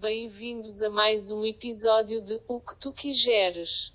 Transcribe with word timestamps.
Bem-vindos 0.00 0.80
a 0.80 0.90
mais 0.90 1.32
um 1.32 1.44
episódio 1.44 2.22
de 2.22 2.40
O 2.46 2.60
que 2.60 2.76
tu 2.76 2.92
quiseres. 2.92 3.92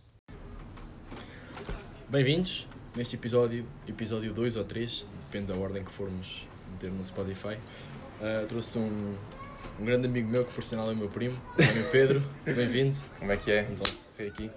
Bem-vindos 2.10 2.68
neste 2.94 3.15
episódio, 3.15 3.65
episódio 3.88 4.34
2 4.34 4.58
ou 4.58 4.66
3, 4.66 5.05
depende 5.21 5.54
da 5.54 5.55
ordem 5.55 5.81
que 5.81 5.89
formos 5.89 6.46
meter 6.74 6.92
no 6.92 7.05
Spotify. 7.05 7.58
Uh, 8.20 8.46
trouxe 8.50 8.79
um, 8.79 9.16
um 9.79 9.86
grande 9.86 10.08
amigo 10.08 10.28
meu, 10.28 10.44
que 10.44 10.54
por 10.54 10.63
sinal 10.66 10.89
é 10.89 10.93
o 10.93 10.97
meu 10.97 11.07
primo, 11.07 11.41
o 11.57 11.73
meu 11.73 11.89
Pedro. 11.89 12.21
Bem-vindo. 12.43 12.97
Como 13.17 13.31
é 13.31 13.38
que 13.38 13.49
é? 13.49 13.61
Então, 13.61 13.85
fiquei 14.11 14.27
aqui. 14.27 14.51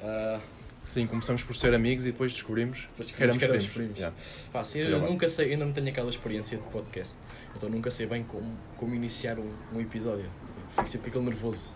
Uh, 0.00 0.40
Sim, 0.86 1.06
começamos 1.06 1.42
por 1.42 1.54
ser 1.54 1.74
amigos 1.74 2.04
e 2.04 2.12
depois 2.12 2.32
descobrimos 2.32 2.88
depois 2.92 3.10
que 3.10 3.22
éramos 3.22 3.42
primos. 3.42 3.66
primos. 3.66 3.96
Yeah. 3.98 4.16
pá, 4.52 4.62
sim, 4.64 4.80
Olha 4.82 4.88
eu 4.90 4.98
lá. 5.00 5.08
nunca 5.10 5.28
sei, 5.28 5.52
ainda 5.52 5.64
não 5.64 5.72
tenho 5.72 5.88
aquela 5.88 6.08
experiência 6.08 6.56
de 6.56 6.64
podcast, 6.64 7.18
então 7.54 7.68
nunca 7.68 7.90
sei 7.90 8.06
bem 8.06 8.22
como, 8.22 8.56
como 8.76 8.94
iniciar 8.94 9.38
um, 9.38 9.52
um 9.74 9.80
episódio. 9.80 10.30
Fico 10.70 10.88
sempre 10.88 11.08
aquele 11.10 11.24
nervoso. 11.24 11.70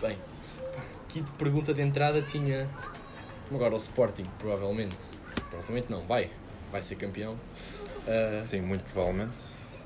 Bem, 0.00 0.16
pá, 0.16 0.82
aqui 1.08 1.20
de 1.20 1.30
pergunta 1.32 1.74
de 1.74 1.82
entrada 1.82 2.22
tinha. 2.22 2.68
Agora 3.52 3.74
o 3.74 3.76
Sporting, 3.78 4.22
provavelmente. 4.38 4.96
Provavelmente 5.50 5.90
não, 5.90 6.06
vai. 6.06 6.30
Vai 6.70 6.80
ser 6.80 6.94
campeão. 6.94 7.34
Uh, 7.34 8.44
Sim, 8.44 8.60
muito 8.60 8.84
provavelmente. 8.84 9.42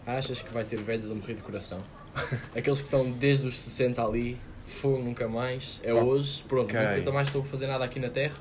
Achas 0.06 0.42
que 0.42 0.52
vai 0.52 0.64
ter 0.64 0.78
velhos 0.82 1.10
a 1.10 1.14
morrer 1.14 1.32
de 1.32 1.40
coração? 1.40 1.82
Aqueles 2.54 2.80
que 2.80 2.86
estão 2.86 3.10
desde 3.12 3.46
os 3.46 3.58
60 3.58 4.04
ali, 4.04 4.38
fogo 4.66 4.98
nunca 4.98 5.28
mais, 5.28 5.80
é 5.82 5.92
hoje, 5.92 6.44
pronto, 6.48 6.72
nunca 6.72 7.12
mais 7.12 7.28
estou 7.28 7.42
a 7.42 7.44
fazer 7.44 7.66
nada 7.66 7.84
aqui 7.84 7.98
na 8.00 8.08
Terra, 8.08 8.36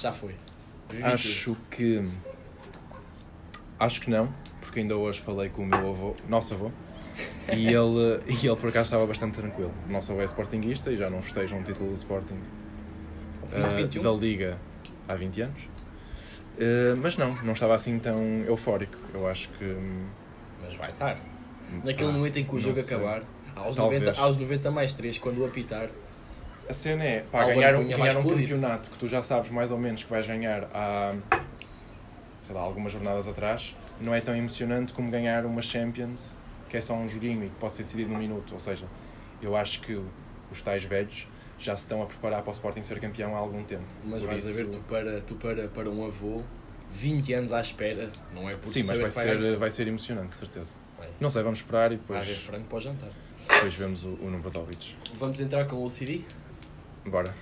já 0.00 0.12
foi. 0.12 0.34
Vivi 0.90 1.02
tudo. 1.02 1.12
Acho 1.12 1.56
que. 1.70 2.08
Acho 3.78 4.00
que 4.00 4.10
não, 4.10 4.32
porque 4.60 4.80
ainda 4.80 4.96
hoje 4.96 5.20
falei 5.20 5.48
com 5.48 5.62
o 5.62 5.66
meu 5.66 5.90
avô, 5.90 6.16
nosso 6.28 6.54
avô, 6.54 6.70
e 7.52 7.66
ele, 7.72 8.20
e 8.28 8.46
ele 8.46 8.56
por 8.56 8.68
acaso 8.68 8.86
estava 8.86 9.06
bastante 9.06 9.38
tranquilo. 9.38 9.72
O 9.88 9.92
nosso 9.92 10.12
avô 10.12 10.20
é 10.20 10.24
sportinguista 10.24 10.90
e 10.90 10.96
já 10.96 11.10
não 11.10 11.20
festeja 11.20 11.56
um 11.56 11.62
título 11.62 11.88
do 11.90 11.94
Sporting 11.94 12.38
21. 13.76 14.02
da 14.02 14.10
Liga 14.12 14.58
há 15.08 15.14
20 15.14 15.40
anos. 15.42 15.72
Eh, 16.58 16.94
mas 17.00 17.16
não, 17.16 17.34
não 17.42 17.52
estava 17.54 17.74
assim 17.74 17.98
tão 17.98 18.20
eufórico. 18.46 18.96
Eu 19.12 19.26
acho 19.26 19.48
que. 19.50 19.64
hum, 19.64 20.06
Mas 20.62 20.74
vai 20.76 20.90
estar. 20.90 21.18
Naquele 21.82 22.10
pá, 22.10 22.16
momento 22.16 22.36
em 22.38 22.44
que 22.44 22.54
o 22.54 22.60
jogo 22.60 22.76
sei. 22.76 22.96
acabar, 22.96 23.22
aos 23.56 23.76
Talvez. 23.76 24.00
90, 24.02 24.20
aos 24.20 24.36
90 24.38 24.70
mais 24.70 24.92
3, 24.92 25.18
quando 25.18 25.40
o 25.42 25.44
apitar, 25.46 25.88
A 26.68 26.72
cena 26.72 27.04
é, 27.04 27.20
pá, 27.20 27.40
Álvaro 27.42 27.58
ganhar, 27.60 27.74
um, 27.76 27.82
Cunha 27.84 27.96
vai 27.96 28.08
ganhar 28.08 28.18
um 28.18 28.22
explodir. 28.22 28.48
campeonato 28.48 28.90
que 28.90 28.98
tu 28.98 29.08
já 29.08 29.22
sabes 29.22 29.50
mais 29.50 29.70
ou 29.70 29.78
menos 29.78 30.04
que 30.04 30.10
vais 30.10 30.26
ganhar 30.26 30.68
há, 30.72 31.14
sei 32.38 32.54
lá, 32.54 32.60
algumas 32.60 32.92
jornadas 32.92 33.28
atrás, 33.28 33.76
não 34.00 34.14
é 34.14 34.20
tão 34.20 34.34
emocionante 34.36 34.92
como 34.92 35.10
ganhar 35.10 35.44
uma 35.44 35.60
Champions, 35.62 36.34
que 36.68 36.76
é 36.76 36.80
só 36.80 36.94
um 36.94 37.08
joguinho 37.08 37.44
e 37.44 37.48
que 37.48 37.56
pode 37.56 37.76
ser 37.76 37.82
decidido 37.84 38.10
num 38.10 38.18
minuto. 38.18 38.52
Ou 38.54 38.60
seja, 38.60 38.86
eu 39.40 39.56
acho 39.56 39.80
que 39.82 40.00
os 40.50 40.62
tais 40.62 40.84
velhos 40.84 41.26
já 41.58 41.76
se 41.76 41.82
estão 41.84 42.02
a 42.02 42.06
preparar 42.06 42.42
para 42.42 42.50
o 42.50 42.52
Sporting 42.52 42.82
ser 42.82 42.98
campeão 42.98 43.34
há 43.36 43.38
algum 43.38 43.62
tempo. 43.62 43.84
mas 44.04 44.20
Por 44.20 44.28
vais 44.28 44.44
isso- 44.46 44.60
a 44.60 44.64
ver, 44.64 44.70
tu 44.70 44.78
para, 44.80 45.20
tu 45.20 45.34
para, 45.36 45.68
para 45.68 45.90
um 45.90 46.04
avô, 46.06 46.42
20 46.90 47.32
anos 47.34 47.52
à 47.52 47.60
espera, 47.60 48.10
não 48.34 48.48
é 48.48 48.52
por 48.52 48.66
Sim, 48.66 48.84
mas 48.84 48.98
vai 49.00 49.10
ser, 49.10 49.56
vai 49.56 49.70
ser 49.70 49.86
emocionante, 49.88 50.36
certeza. 50.36 50.72
Vai. 50.98 51.08
Não 51.20 51.30
sei, 51.30 51.42
vamos 51.42 51.58
esperar 51.60 51.92
e 51.92 51.96
Vai 51.96 52.18
haver 52.18 52.28
depois, 52.28 52.46
frango 52.46 52.64
para 52.66 52.78
o 52.78 52.80
jantar. 52.80 53.10
Depois 53.48 53.74
vemos 53.74 54.04
o, 54.04 54.08
o 54.08 54.30
número 54.30 54.50
de 54.50 54.58
óbitos. 54.58 54.96
Vamos 55.18 55.40
entrar 55.40 55.66
com 55.66 55.76
o 55.76 55.86
OCD? 55.86 56.22
Bora. 57.06 57.34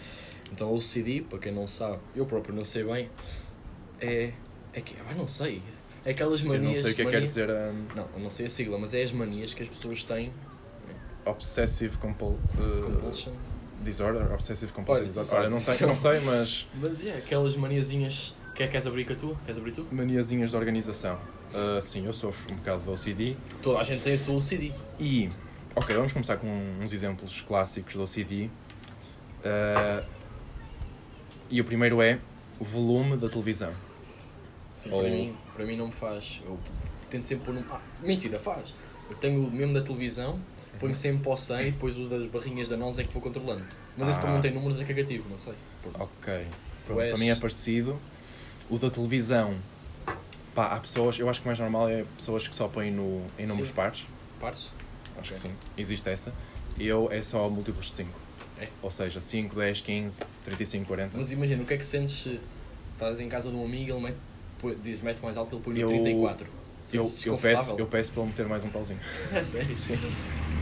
Então 0.53 0.69
o 0.69 0.77
OCD, 0.77 1.23
para 1.23 1.39
quem 1.39 1.53
não 1.53 1.67
sabe, 1.67 1.99
eu 2.15 2.27
próprio 2.27 2.55
não 2.55 2.65
sei 2.65 2.85
bem, 2.85 3.09
é. 4.01 4.33
É 4.73 4.81
que. 4.81 4.95
Ah, 5.09 5.15
não 5.15 5.27
sei. 5.29 5.63
É 6.05 6.11
aquelas 6.13 6.43
eu 6.43 6.49
manias. 6.49 6.65
não 6.65 6.75
sei 6.75 6.93
o 6.93 6.95
que 6.95 7.03
é 7.03 7.05
que 7.05 7.11
quer 7.11 7.17
mania- 7.19 7.29
dizer 7.29 7.51
um, 7.51 7.87
Não, 7.95 8.09
eu 8.15 8.21
não 8.21 8.31
sei 8.31 8.47
a 8.47 8.51
sigla, 8.51 8.79
mas 8.79 8.95
é 8.95 9.03
as 9.03 9.13
manias 9.13 9.53
que 9.53 9.63
as 9.63 9.69
pessoas 9.69 10.03
têm. 10.03 10.33
Obsessive 11.27 11.97
compul, 11.99 12.39
uh, 12.59 12.83
Compulsion. 12.83 13.33
Disorder, 13.83 14.33
Obsessive 14.33 14.73
Compulsive 14.73 15.09
Disorder. 15.09 15.35
Olha, 15.39 15.51
não 15.51 15.61
sei, 15.61 15.87
não 15.87 15.97
sei, 15.97 16.21
mas 16.21 16.67
Mas 16.81 17.05
é, 17.07 17.19
aquelas 17.19 17.55
maniazinhas. 17.57 18.35
Quer, 18.55 18.69
queres 18.71 18.87
abrir 18.87 19.05
com 19.05 19.13
a 19.13 19.17
tua? 19.17 19.37
Queres 19.45 19.59
abrir 19.59 19.73
tu? 19.73 19.87
maniazinhas 19.93 20.51
de 20.51 20.57
organização. 20.57 21.19
Uh, 21.53 21.81
sim, 21.83 22.07
eu 22.07 22.13
sofro 22.13 22.53
um 22.55 22.57
bocado 22.57 22.83
de 22.83 22.91
OCD. 22.91 23.37
Toda 23.63 23.81
a 23.81 23.83
gente 23.83 24.03
tem 24.03 24.15
a 24.15 24.19
sua 24.19 24.37
OCD. 24.37 24.73
E, 24.99 25.29
ok, 25.75 25.95
vamos 25.97 26.13
começar 26.13 26.37
com 26.37 26.47
uns 26.81 26.93
exemplos 26.93 27.41
clássicos 27.43 27.95
do 27.95 28.03
OCD. 28.03 28.51
Uh, 29.45 30.07
e 31.49 31.61
o 31.61 31.65
primeiro 31.65 32.01
é 32.03 32.19
o 32.59 32.65
volume 32.65 33.17
da 33.17 33.29
televisão. 33.29 33.73
Sim, 34.81 34.91
Ou- 34.93 35.01
para, 35.03 35.11
mim, 35.11 35.37
para 35.55 35.65
mim 35.67 35.77
não 35.77 35.87
me 35.87 35.93
faz. 35.93 36.41
Eu 36.45 36.59
tento 37.11 37.25
sempre 37.25 37.45
pôr 37.47 37.55
num. 37.55 37.65
Ah, 37.71 37.81
mentira, 38.03 38.39
faz. 38.39 38.75
Eu 39.09 39.17
tenho 39.17 39.47
o 39.47 39.51
mesmo 39.51 39.75
da 39.75 39.81
televisão, 39.81 40.39
ponho 40.79 40.95
sempre 40.95 41.23
para 41.23 41.33
o 41.33 41.37
100 41.37 41.61
e 41.69 41.71
depois 41.73 41.99
o 41.99 42.09
das 42.09 42.27
barrinhas 42.31 42.69
da 42.69 42.77
nós 42.77 42.99
é 42.99 43.05
que 43.05 43.13
vou 43.13 43.21
controlando. 43.23 43.65
Mas 43.97 44.09
esse, 44.11 44.21
como 44.21 44.33
Ah. 44.33 44.35
não 44.37 44.43
tem 44.43 44.53
números, 44.53 44.81
é 44.81 44.85
cagativo, 44.85 45.29
não 45.29 45.39
sei. 45.39 45.55
Ok. 45.95 46.47
Pronto, 46.85 47.01
és- 47.01 47.11
Para 47.11 47.19
mim 47.19 47.29
é 47.29 47.35
parecido. 47.37 47.99
O 48.69 48.79
da 48.79 48.89
televisão, 48.89 49.59
pá, 50.55 50.67
há 50.67 50.79
pessoas, 50.79 51.19
eu 51.19 51.29
acho 51.29 51.41
que 51.41 51.47
o 51.47 51.49
mais 51.49 51.59
normal 51.59 51.89
é 51.89 52.05
pessoas 52.17 52.47
que 52.47 52.55
só 52.55 52.69
põem 52.69 52.93
no, 52.93 53.23
em 53.37 53.47
números 53.47 53.69
Sim. 53.69 53.75
pares. 53.75 54.07
Pares? 54.41 54.69
Acho 55.19 55.33
Ok. 55.33 55.43
que 55.43 55.49
sim, 55.49 55.55
existe 55.77 56.09
essa. 56.09 56.33
Eu 56.79 57.09
é 57.11 57.21
só 57.23 57.49
múltiplos 57.49 57.87
de 57.91 57.97
5. 57.97 58.11
É? 58.61 58.65
Ou 58.83 58.91
seja, 58.91 59.21
5, 59.21 59.55
10, 59.57 59.81
15, 59.81 60.21
35, 60.45 60.87
40. 60.87 61.17
Mas 61.17 61.31
imagina, 61.33 61.63
o 61.63 61.67
que 61.67 61.75
é 61.75 61.77
que 61.77 61.87
sentes 61.87 62.23
se 62.23 62.41
estás 62.93 63.19
em 63.21 63.29
casa 63.29 63.51
de 63.51 63.57
um 63.57 63.65
amigo 63.65 63.91
e 63.91 63.93
ele 63.93 64.01
mete, 64.03 64.77
diz 64.83 65.01
mete 65.01 65.19
mais 65.23 65.37
alto 65.37 65.53
e 65.53 65.57
ele 65.57 65.63
põe 65.65 65.75
no 65.75 65.81
Eu- 65.81 65.89
34? 65.89 66.47
eu, 66.93 67.13
eu, 67.27 67.39
peço, 67.39 67.75
eu 67.79 67.87
peço 67.87 68.13
para 68.13 68.23
ele 68.23 68.31
meter 68.31 68.47
mais 68.47 68.65
um 68.65 68.69
pauzinho. 68.69 68.99
É 69.33 69.43
sério? 69.43 69.77
Sim. 69.77 69.97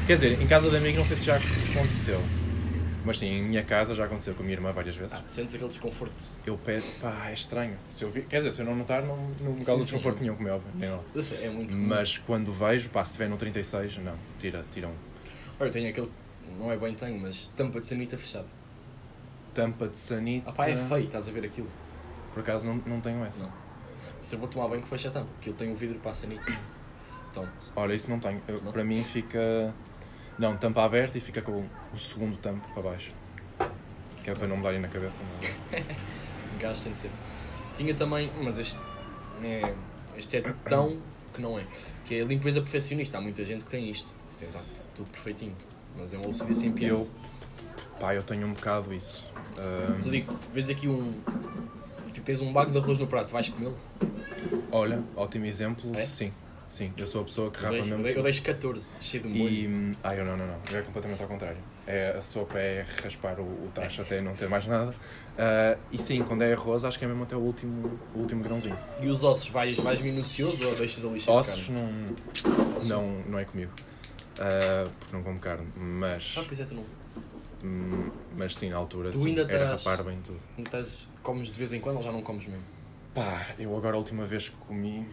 Quer 0.06 0.14
dizer, 0.14 0.40
em 0.40 0.46
casa 0.46 0.70
de 0.70 0.76
amigo 0.76 0.98
não 0.98 1.04
sei 1.04 1.16
se 1.16 1.24
já 1.24 1.36
aconteceu. 1.36 2.20
Mas 3.08 3.20
sim, 3.20 3.26
em 3.38 3.42
minha 3.42 3.62
casa 3.62 3.94
já 3.94 4.04
aconteceu 4.04 4.34
com 4.34 4.40
a 4.42 4.44
minha 4.44 4.54
irmã 4.54 4.70
várias 4.70 4.94
vezes. 4.94 5.14
Ah, 5.14 5.22
sentes 5.26 5.54
aquele 5.54 5.70
desconforto. 5.70 6.26
Eu 6.44 6.58
peço, 6.58 7.00
pá, 7.00 7.30
é 7.30 7.32
estranho. 7.32 7.74
Se 7.88 8.04
eu 8.04 8.10
vi, 8.10 8.20
quer 8.20 8.36
dizer, 8.36 8.52
se 8.52 8.60
eu 8.60 8.66
não 8.66 8.76
notar, 8.76 9.00
não, 9.02 9.16
não 9.40 9.52
me 9.54 9.60
Sim, 9.60 9.64
causa 9.64 9.76
sim. 9.82 9.92
desconforto 9.92 10.20
nenhum, 10.20 10.36
como 10.36 10.46
é 10.46 10.52
óbvio. 10.52 10.70
Nem. 10.74 11.00
Eu 11.14 11.22
sei, 11.24 11.46
É 11.46 11.50
muito 11.50 11.74
comum. 11.74 11.86
Mas 11.88 12.18
quando 12.18 12.52
vejo, 12.52 12.90
pá, 12.90 13.02
se 13.06 13.12
estiver 13.12 13.30
no 13.30 13.38
36, 13.38 13.96
não, 13.96 14.14
tira, 14.38 14.62
tira 14.70 14.88
um. 14.88 14.94
Olha, 15.58 15.68
eu 15.68 15.72
tenho 15.72 15.88
aquele. 15.88 16.10
Não 16.58 16.70
é 16.70 16.76
bem 16.76 16.94
tenho, 16.94 17.18
mas 17.18 17.46
tampa 17.56 17.80
de 17.80 17.86
sanita 17.86 18.18
fechada. 18.18 18.46
Tampa 19.54 19.88
de 19.88 19.96
sanita. 19.96 20.50
Ah 20.50 20.52
pá, 20.52 20.68
é 20.68 20.76
feio, 20.76 21.06
estás 21.06 21.26
a 21.28 21.32
ver 21.32 21.46
aquilo. 21.46 21.70
Por 22.34 22.40
acaso 22.40 22.66
não, 22.66 22.74
não 22.86 23.00
tenho 23.00 23.24
essa. 23.24 23.44
Não. 23.44 23.52
Se 24.20 24.34
eu 24.34 24.38
vou 24.38 24.48
tomar 24.50 24.68
banho, 24.68 24.82
que 24.82 24.88
fecha 24.88 25.08
a 25.08 25.12
tampa. 25.12 25.30
Aquilo 25.40 25.56
tem 25.56 25.72
o 25.72 25.74
vidro 25.74 25.98
para 26.00 26.10
a 26.10 26.14
sanita. 26.14 26.44
Então, 27.30 27.48
Ora, 27.74 27.94
isso 27.94 28.10
não 28.10 28.18
tenho. 28.20 28.42
Eu- 28.46 28.60
Não? 28.60 28.70
Para 28.70 28.84
mim 28.84 29.02
fica. 29.02 29.72
Não, 30.38 30.56
tampa 30.56 30.84
aberta 30.84 31.18
e 31.18 31.20
fica 31.20 31.42
com 31.42 31.66
o 31.92 31.98
segundo 31.98 32.36
tampo 32.36 32.66
para 32.72 32.82
baixo. 32.82 33.12
Que 34.22 34.30
é 34.30 34.32
para 34.32 34.46
não 34.46 34.56
me 34.56 34.62
darem 34.62 34.80
na 34.80 34.88
cabeça. 34.88 35.20
Não. 35.20 35.80
gás 36.58 36.80
tem 36.80 36.92
de 36.92 36.98
ser. 36.98 37.10
Tinha 37.74 37.94
também, 37.94 38.30
mas 38.42 38.58
este 38.58 38.78
é, 39.42 39.74
este 40.16 40.36
é 40.36 40.42
tão 40.64 40.98
que 41.34 41.42
não 41.42 41.58
é. 41.58 41.66
Que 42.04 42.16
é 42.16 42.22
a 42.22 42.24
limpeza 42.24 42.60
perfeccionista. 42.60 43.18
Há 43.18 43.20
muita 43.20 43.44
gente 43.44 43.64
que 43.64 43.70
tem 43.70 43.90
isto. 43.90 44.14
Tem 44.38 44.48
tá 44.48 44.60
tudo 44.94 45.10
perfeitinho. 45.10 45.54
Mas 45.96 46.12
é 46.12 46.16
um 46.16 46.20
OCD 46.20 46.54
sem 46.54 46.72
piada. 46.72 46.94
Eu. 46.94 47.08
Pá, 48.00 48.14
eu 48.14 48.22
tenho 48.22 48.46
um 48.46 48.52
bocado 48.52 48.94
isso. 48.94 49.32
Mas 49.96 50.06
eu 50.06 50.12
digo, 50.12 50.38
vês 50.52 50.68
aqui 50.70 50.88
um. 50.88 51.14
Tipo, 52.12 52.26
tens 52.26 52.40
um 52.40 52.52
bago 52.52 52.70
de 52.70 52.78
arroz 52.78 52.98
no 52.98 53.06
prato, 53.06 53.32
vais 53.32 53.48
comê-lo? 53.48 53.76
olha, 54.70 55.02
ótimo 55.16 55.46
exemplo. 55.46 55.94
É? 55.96 56.02
Sim, 56.02 56.32
sim. 56.68 56.92
Eu 56.96 57.06
sou 57.06 57.22
a 57.22 57.24
pessoa 57.24 57.50
que 57.50 57.60
rapa 57.62 57.74
mesmo. 57.76 58.06
eu 58.06 58.22
deixo 58.22 58.42
14, 58.42 58.92
cheio 59.00 59.22
de 59.22 59.28
molho. 59.28 59.50
E. 59.50 59.96
Ah, 60.02 60.14
eu 60.14 60.24
não, 60.24 60.36
não, 60.36 60.46
não. 60.46 60.54
É 60.78 60.82
completamente 60.82 61.22
ao 61.22 61.28
contrário. 61.28 61.58
É, 61.86 62.14
a 62.16 62.20
sopa 62.20 62.58
é 62.58 62.84
raspar 63.02 63.40
o, 63.40 63.42
o 63.42 63.70
tacho 63.74 64.02
até 64.02 64.20
não 64.20 64.34
ter 64.34 64.48
mais 64.48 64.66
nada. 64.66 64.94
Ah, 65.38 65.76
e 65.90 65.98
sim, 65.98 66.22
quando 66.22 66.42
é 66.42 66.52
arroz, 66.52 66.84
acho 66.84 66.98
que 66.98 67.04
é 67.04 67.08
mesmo 67.08 67.22
até 67.22 67.34
o 67.36 67.40
último, 67.40 67.98
o 68.14 68.18
último 68.18 68.42
grãozinho. 68.42 68.78
E 69.00 69.06
os 69.06 69.24
ossos, 69.24 69.48
vais, 69.48 69.78
vais 69.78 70.00
minucioso 70.00 70.66
ou 70.68 70.74
deixas 70.74 71.04
ali 71.04 71.20
cheio 71.20 71.36
Ossos 71.36 71.66
de 71.66 71.72
não, 71.72 71.88
não, 72.84 73.22
não 73.26 73.38
é 73.38 73.44
comigo. 73.44 73.72
Ah, 74.40 74.88
porque 74.98 75.16
não 75.16 75.22
como 75.22 75.38
carne. 75.38 75.66
Mas. 75.76 76.34
Ah, 76.36 76.44
pois 76.46 76.60
é, 76.60 76.64
tu 76.64 76.74
não. 76.74 76.84
hum, 77.64 78.10
mas 78.36 78.56
sim, 78.56 78.70
na 78.70 78.76
altura 78.76 79.10
Tu 79.10 79.18
sim, 79.18 79.28
ainda 79.28 79.42
era 79.52 79.66
rapar 79.70 80.02
bem 80.02 80.18
tudo. 80.24 80.38
não 80.56 80.64
estás, 80.64 81.08
comes 81.22 81.48
de 81.48 81.58
vez 81.58 81.72
em 81.72 81.80
quando 81.80 81.96
ou 81.96 82.02
já 82.02 82.12
não 82.12 82.22
comes 82.22 82.46
mesmo? 82.46 82.62
Pá, 83.14 83.46
eu 83.58 83.74
agora 83.76 83.96
a 83.96 83.98
última 83.98 84.26
vez 84.26 84.48
que 84.48 84.56
comi. 84.58 85.06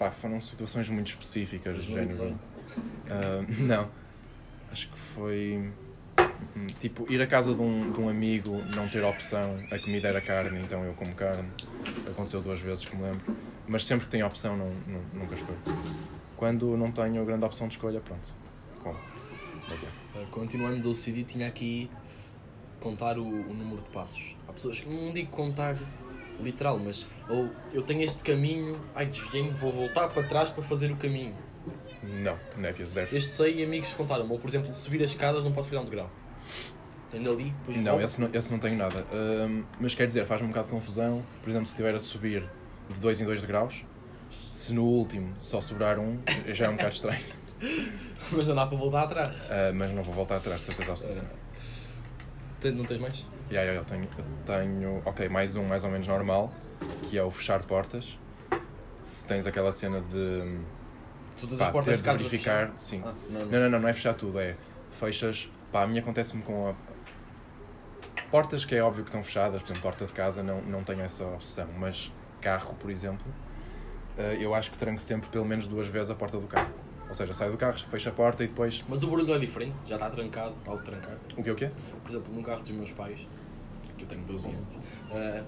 Pá, 0.00 0.10
foram 0.10 0.40
situações 0.40 0.88
muito 0.88 1.08
específicas 1.08 1.76
do 1.76 1.82
género. 1.82 2.06
2018. 2.08 2.38
Ah, 3.10 3.44
não. 3.62 3.88
Acho 4.72 4.88
que 4.88 4.98
foi. 4.98 5.70
hum, 6.56 6.66
Tipo, 6.78 7.04
ir 7.12 7.20
à 7.20 7.26
casa 7.26 7.54
de 7.54 7.60
um, 7.60 7.92
de 7.92 8.00
um 8.00 8.08
amigo, 8.08 8.62
não 8.74 8.88
ter 8.88 9.04
opção, 9.04 9.58
a 9.70 9.78
comida 9.78 10.08
era 10.08 10.20
carne, 10.22 10.58
então 10.62 10.82
eu 10.84 10.94
como 10.94 11.14
carne. 11.14 11.50
Aconteceu 12.08 12.40
duas 12.40 12.60
vezes 12.60 12.86
que 12.86 12.96
me 12.96 13.02
lembro. 13.02 13.36
Mas 13.68 13.84
sempre 13.84 14.06
que 14.06 14.10
tenho 14.10 14.26
opção, 14.26 14.56
não, 14.56 14.72
não- 14.86 15.20
nunca 15.20 15.34
escolho. 15.34 15.58
Quando 16.34 16.76
não 16.78 16.90
tenho 16.90 17.22
grande 17.26 17.44
opção 17.44 17.68
de 17.68 17.74
escolha, 17.74 18.00
pronto. 18.00 18.32
Como. 18.82 18.98
Mas 19.68 19.82
é. 19.82 19.86
Uh, 20.18 20.26
Continuando 20.30 20.80
do 20.80 20.92
OCD, 20.92 21.24
tinha 21.24 21.46
aqui 21.46 21.90
contar 22.80 23.18
o, 23.18 23.22
o 23.26 23.52
número 23.54 23.82
de 23.82 23.90
passos. 23.90 24.34
Há 24.48 24.52
pessoas 24.54 24.80
que 24.80 24.88
não 24.88 25.12
digo 25.12 25.30
contar 25.30 25.76
literal, 26.42 26.78
mas 26.78 27.06
ou 27.28 27.48
eu 27.72 27.82
tenho 27.82 28.02
este 28.02 28.22
caminho, 28.22 28.78
ai 28.94 29.06
desviei-me, 29.06 29.50
vou 29.50 29.72
voltar 29.72 30.08
para 30.08 30.22
trás 30.22 30.50
para 30.50 30.62
fazer 30.62 30.90
o 30.90 30.96
caminho. 30.96 31.34
Não, 32.02 32.36
népia, 32.56 32.84
zero. 32.84 33.14
Este 33.14 33.30
sei 33.30 33.56
e 33.60 33.64
amigos 33.64 33.92
contaram-me. 33.92 34.32
Ou, 34.32 34.38
por 34.38 34.48
exemplo, 34.48 34.74
subir 34.74 35.02
as 35.02 35.10
escadas 35.10 35.44
não 35.44 35.52
pode 35.52 35.68
virar 35.68 35.82
um 35.82 35.84
degrau. 35.84 36.10
Tem 37.10 37.26
ali, 37.26 37.50
depois 37.50 37.76
Não, 37.78 38.00
esse 38.00 38.20
não, 38.20 38.30
esse 38.32 38.50
não 38.50 38.58
tenho 38.58 38.76
nada. 38.76 39.04
Hum, 39.12 39.64
mas 39.78 39.94
quer 39.94 40.06
dizer, 40.06 40.24
faz-me 40.24 40.46
um 40.46 40.50
bocado 40.50 40.68
de 40.68 40.74
confusão. 40.74 41.22
Por 41.42 41.50
exemplo, 41.50 41.66
se 41.66 41.72
estiver 41.72 41.94
a 41.94 41.98
subir 42.00 42.48
de 42.88 43.00
2 43.00 43.20
em 43.20 43.24
2 43.24 43.40
degraus, 43.40 43.84
se 44.52 44.72
no 44.72 44.84
último 44.84 45.34
só 45.38 45.60
sobrar 45.60 45.98
um, 45.98 46.18
já 46.48 46.66
é 46.66 46.68
um 46.68 46.72
bocado 46.72 46.94
estranho. 46.94 47.24
Mas 48.32 48.46
não 48.46 48.54
dá 48.54 48.66
para 48.66 48.78
voltar 48.78 49.02
atrás. 49.02 49.34
Ah, 49.50 49.72
mas 49.74 49.92
não 49.92 50.02
vou 50.02 50.14
voltar 50.14 50.36
atrás, 50.36 50.62
certeza 50.62 50.92
absoluta. 50.92 51.24
Tem- 52.60 52.72
Não 52.72 52.84
tens 52.84 53.00
mais? 53.00 53.24
Yeah, 53.50 53.68
yeah, 53.68 53.74
eu, 53.80 53.84
tenho, 53.84 54.08
eu 54.16 54.24
tenho, 54.46 55.02
ok, 55.04 55.28
mais 55.28 55.56
um 55.56 55.64
mais 55.64 55.82
ou 55.82 55.90
menos 55.90 56.06
normal, 56.06 56.52
que 57.02 57.18
é 57.18 57.22
o 57.22 57.30
fechar 57.30 57.62
portas. 57.64 58.16
Se 59.02 59.26
tens 59.26 59.46
aquela 59.46 59.72
cena 59.72 60.00
de 60.00 60.60
Todas 61.40 61.58
pá, 61.58 61.66
as 61.66 61.72
portas 61.72 61.96
de 61.96 62.02
de 62.02 62.04
casa 62.06 62.18
verificar, 62.18 62.66
fechar? 62.66 62.80
sim. 62.80 63.02
Ah, 63.04 63.14
não, 63.28 63.40
não. 63.40 63.46
Não, 63.46 63.60
não, 63.60 63.70
não, 63.70 63.80
não 63.80 63.88
é 63.88 63.92
fechar 63.92 64.14
tudo, 64.14 64.38
é 64.38 64.56
fechas. 64.92 65.50
Pá, 65.72 65.82
a 65.82 65.86
mim 65.86 65.98
acontece-me 65.98 66.42
com 66.42 66.68
a. 66.68 66.74
Portas 68.30 68.64
que 68.64 68.76
é 68.76 68.82
óbvio 68.82 69.02
que 69.02 69.08
estão 69.08 69.24
fechadas, 69.24 69.60
por 69.62 69.66
exemplo, 69.66 69.82
porta 69.82 70.06
de 70.06 70.12
casa 70.12 70.42
não, 70.42 70.60
não 70.62 70.84
tenho 70.84 71.00
essa 71.00 71.24
opção, 71.24 71.66
mas 71.76 72.12
carro, 72.40 72.74
por 72.74 72.88
exemplo, 72.88 73.26
eh, 74.16 74.36
eu 74.38 74.54
acho 74.54 74.70
que 74.70 74.78
tranco 74.78 75.00
sempre 75.00 75.28
pelo 75.28 75.44
menos 75.44 75.66
duas 75.66 75.88
vezes 75.88 76.10
a 76.10 76.14
porta 76.14 76.38
do 76.38 76.46
carro. 76.46 76.70
Ou 77.10 77.14
seja, 77.14 77.34
saio 77.34 77.50
do 77.52 77.58
carro, 77.58 77.76
fecho 77.76 78.08
a 78.08 78.12
porta 78.12 78.42
e 78.42 78.46
depois. 78.46 78.82
Mas 78.88 79.02
o 79.02 79.08
barulho 79.10 79.34
é 79.34 79.38
diferente, 79.38 79.74
já 79.86 79.96
está 79.96 80.08
trancado, 80.08 80.54
algo 80.66 80.82
trancar. 80.82 81.16
O 81.36 81.42
que 81.42 81.50
o 81.50 81.54
quê? 81.54 81.70
Por 82.02 82.08
exemplo, 82.10 82.32
num 82.32 82.42
carro 82.42 82.62
dos 82.62 82.70
meus 82.70 82.90
pais, 82.92 83.26
que 83.98 84.04
eu 84.04 84.08
tenho 84.08 84.22
12 84.22 84.48
anos, 84.48 84.64
ah, 85.12 85.44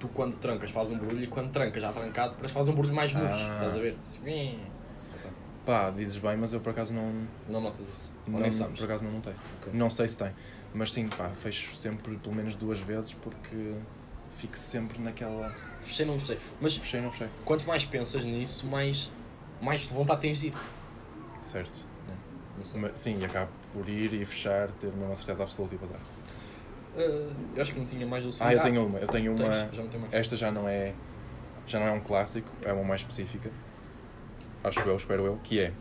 tu 0.00 0.08
quando 0.08 0.36
trancas 0.38 0.70
faz 0.70 0.90
um 0.90 0.98
barulho 0.98 1.22
e 1.22 1.26
quando 1.28 1.50
trancas 1.50 1.80
já 1.80 1.92
trancado 1.92 2.34
parece 2.34 2.52
que 2.52 2.54
faz 2.58 2.68
um 2.68 2.74
barulho 2.74 2.92
mais 2.94 3.12
murcho, 3.12 3.46
Ah. 3.48 3.54
estás 3.54 3.76
a 3.76 3.78
ver? 3.80 3.96
Assim, 4.06 4.58
Pá, 5.64 5.90
dizes 5.90 6.16
bem, 6.18 6.36
mas 6.36 6.52
eu 6.52 6.58
por 6.60 6.70
acaso 6.70 6.92
não. 6.92 7.24
Não 7.48 7.60
notas 7.60 7.86
isso? 7.88 8.10
Não 8.26 8.40
nem 8.40 8.50
sabes? 8.50 8.76
por 8.76 8.84
acaso 8.84 9.04
não 9.04 9.12
notei. 9.12 9.32
Ok. 9.60 9.72
Não 9.72 9.88
sei 9.90 10.08
se 10.08 10.18
tem. 10.18 10.32
Mas 10.74 10.92
sim, 10.92 11.06
pá, 11.06 11.28
fecho 11.28 11.76
sempre 11.76 12.16
pelo 12.16 12.34
menos 12.34 12.56
duas 12.56 12.80
vezes 12.80 13.12
porque 13.12 13.74
fico 14.32 14.58
sempre 14.58 15.00
naquela. 15.00 15.54
Fechei, 15.82 16.04
não 16.04 16.18
fechei. 16.18 16.38
Mas 16.60 16.76
Fechei, 16.76 17.00
não 17.00 17.12
fechei. 17.12 17.28
quanto 17.44 17.64
mais 17.64 17.84
pensas 17.84 18.24
nisso, 18.24 18.66
mais, 18.66 19.12
mais 19.62 19.86
vontade 19.86 20.20
tens 20.20 20.38
de 20.38 20.48
ir. 20.48 20.54
Certo. 21.40 21.86
Sei. 22.62 22.80
Mas, 22.80 23.00
sim, 23.00 23.18
e 23.18 23.24
acabo 23.24 23.50
por 23.72 23.88
ir 23.88 24.12
e 24.12 24.24
fechar, 24.24 24.70
ter 24.72 24.88
uma 24.88 25.14
certeza 25.14 25.42
absoluta 25.42 25.74
e 25.74 25.78
passar. 25.78 26.00
Ah, 26.96 27.32
eu 27.56 27.62
acho 27.62 27.72
que 27.72 27.78
não 27.78 27.86
tinha 27.86 28.06
mais 28.06 28.24
do 28.24 28.44
Ah, 28.44 28.52
eu 28.52 28.60
tenho 28.60 28.86
uma. 28.86 28.98
Eu 28.98 29.08
tenho 29.08 29.32
uma. 29.32 29.48
Tens? 29.48 29.74
Já. 29.74 30.18
Esta 30.18 30.36
já 30.36 30.50
não 30.50 30.68
é 30.68 30.92
já 31.66 31.78
não 31.78 31.86
é 31.86 31.92
um 31.92 32.00
clássico, 32.00 32.48
é 32.62 32.72
uma 32.72 32.84
mais 32.84 33.00
específica. 33.02 33.50
Acho 34.62 34.80
eu, 34.80 34.96
espero 34.96 35.24
eu, 35.24 35.38
que 35.42 35.60
é 35.60 35.72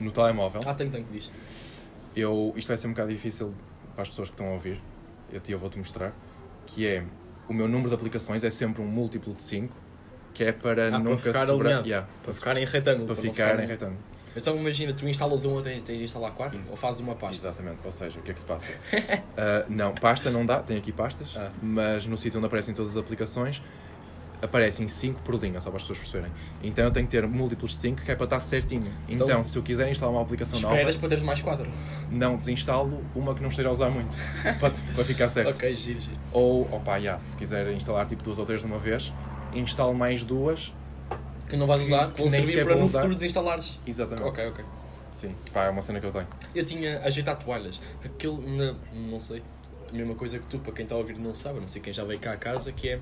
no 0.00 0.10
telemóvel. 0.10 0.62
Ah, 0.64 0.74
tenho, 0.74 0.90
tenho 0.90 1.04
que 1.04 1.12
diz. 1.12 1.30
Eu, 2.14 2.52
isto 2.56 2.68
vai 2.68 2.76
ser 2.76 2.86
um 2.86 2.90
bocado 2.90 3.10
difícil 3.10 3.52
para 3.94 4.02
as 4.02 4.08
pessoas 4.08 4.28
que 4.28 4.34
estão 4.34 4.48
a 4.48 4.52
ouvir. 4.52 4.80
Eu, 5.30 5.40
eu 5.46 5.58
vou-te 5.58 5.78
mostrar. 5.78 6.12
Que 6.66 6.86
é 6.86 7.04
o 7.48 7.52
meu 7.52 7.68
número 7.68 7.88
de 7.88 7.94
aplicações 7.94 8.42
é 8.44 8.50
sempre 8.50 8.82
um 8.82 8.86
múltuplo 8.86 9.34
de 9.34 9.42
5, 9.42 9.76
que 10.34 10.44
é 10.44 10.52
para 10.52 10.88
Ah, 10.88 10.90
para 10.90 10.98
nunca 11.00 11.16
ficar 11.18 11.46
sobrar-. 11.46 11.84
Yeah, 11.84 12.06
Para 12.22 12.32
ficar 12.32 12.56
em 12.56 12.64
retângulo. 12.64 13.06
para 13.06 13.14
para 13.16 13.24
não 13.24 13.32
ficar 13.32 13.50
ficar 13.50 13.64
em 13.64 13.66
retângulo. 13.66 13.98
Então 14.34 14.56
imagina, 14.56 14.94
tu 14.94 15.06
instalas 15.06 15.44
uma, 15.44 15.60
tens, 15.60 15.82
tens 15.82 15.98
de 15.98 16.04
instalar 16.04 16.30
quatro? 16.32 16.58
Isso. 16.58 16.70
Ou 16.70 16.76
fazes 16.78 17.02
uma 17.02 17.14
pasta? 17.14 17.36
Exatamente, 17.48 17.78
ou 17.84 17.92
seja, 17.92 18.18
o 18.18 18.22
que 18.22 18.30
é 18.30 18.34
que 18.34 18.40
se 18.40 18.46
passa? 18.46 18.68
Ah, 19.36 19.64
não, 19.68 19.92
pasta 19.94 20.30
não 20.30 20.46
dá, 20.46 20.60
tem 20.60 20.78
aqui 20.78 20.90
pastas, 20.90 21.36
Ah. 21.36 21.50
mas 21.62 22.06
no 22.06 22.16
sítio 22.16 22.38
onde 22.38 22.46
aparecem 22.46 22.74
todas 22.74 22.92
as 22.96 23.02
aplicações 23.02 23.62
aparecem 24.40 24.88
5 24.88 25.20
por 25.22 25.36
linha, 25.36 25.60
só 25.60 25.70
para 25.70 25.76
as 25.76 25.82
pessoas 25.84 25.98
perceberem. 26.00 26.32
Então 26.64 26.84
eu 26.84 26.90
tenho 26.90 27.06
que 27.06 27.12
ter 27.12 27.24
múltiplos 27.28 27.72
de 27.72 27.78
5 27.78 28.02
que 28.02 28.10
é 28.10 28.16
para 28.16 28.24
estar 28.24 28.40
certinho. 28.40 28.92
Então, 29.08 29.24
Então, 29.26 29.44
se 29.44 29.56
eu 29.56 29.62
quiser 29.62 29.88
instalar 29.88 30.12
uma 30.12 30.22
aplicação 30.22 30.56
Esperas 30.58 30.84
nova, 30.96 30.98
para 30.98 31.08
teres 31.10 31.24
mais 31.24 31.40
quatro. 31.40 31.68
não 32.10 32.36
desinstalo 32.36 33.04
uma 33.14 33.34
que 33.36 33.40
não 33.42 33.50
esteja 33.50 33.68
a 33.68 33.72
usar 33.72 33.88
muito, 33.88 34.16
para, 34.58 34.70
para 34.94 35.04
ficar 35.04 35.28
certo. 35.28 35.54
Ok, 35.54 35.72
giro, 35.76 36.00
giro. 36.00 36.16
Ou, 36.32 36.62
opa, 36.74 36.96
yeah, 36.96 37.20
se 37.20 37.36
quiser 37.38 37.70
instalar 37.72 38.06
tipo 38.08 38.24
duas 38.24 38.36
ou 38.36 38.44
três 38.44 38.60
de 38.62 38.66
uma 38.66 38.78
vez, 38.78 39.12
instalo 39.54 39.94
mais 39.94 40.24
duas. 40.24 40.72
Que 41.48 41.56
não 41.56 41.66
vais 41.66 41.82
usar, 41.82 42.12
que 42.12 42.20
vão 42.22 42.30
nem 42.30 42.44
servir 42.44 42.64
para 42.64 42.76
no 42.76 42.84
usar. 42.84 43.00
futuro 43.00 43.14
desinstalares. 43.14 43.78
Exatamente. 43.86 44.26
Ok, 44.28 44.46
ok. 44.48 44.64
Sim, 45.12 45.34
pá, 45.52 45.64
é 45.64 45.70
uma 45.70 45.82
cena 45.82 46.00
que 46.00 46.06
eu 46.06 46.10
tenho. 46.12 46.26
Eu 46.54 46.64
tinha 46.64 47.00
ajeitar 47.00 47.36
toalhas. 47.38 47.80
Aquilo, 48.02 48.40
na, 48.56 48.74
não 48.94 49.20
sei, 49.20 49.42
a 49.90 49.92
mesma 49.94 50.14
coisa 50.14 50.38
que 50.38 50.46
tu, 50.46 50.58
para 50.58 50.72
quem 50.72 50.84
está 50.84 50.94
a 50.94 50.98
ouvir 50.98 51.18
não 51.18 51.34
sabe, 51.34 51.60
não 51.60 51.68
sei 51.68 51.82
quem 51.82 51.92
já 51.92 52.04
veio 52.04 52.18
cá 52.18 52.32
a 52.32 52.36
casa, 52.36 52.72
que 52.72 52.88
é, 52.88 53.00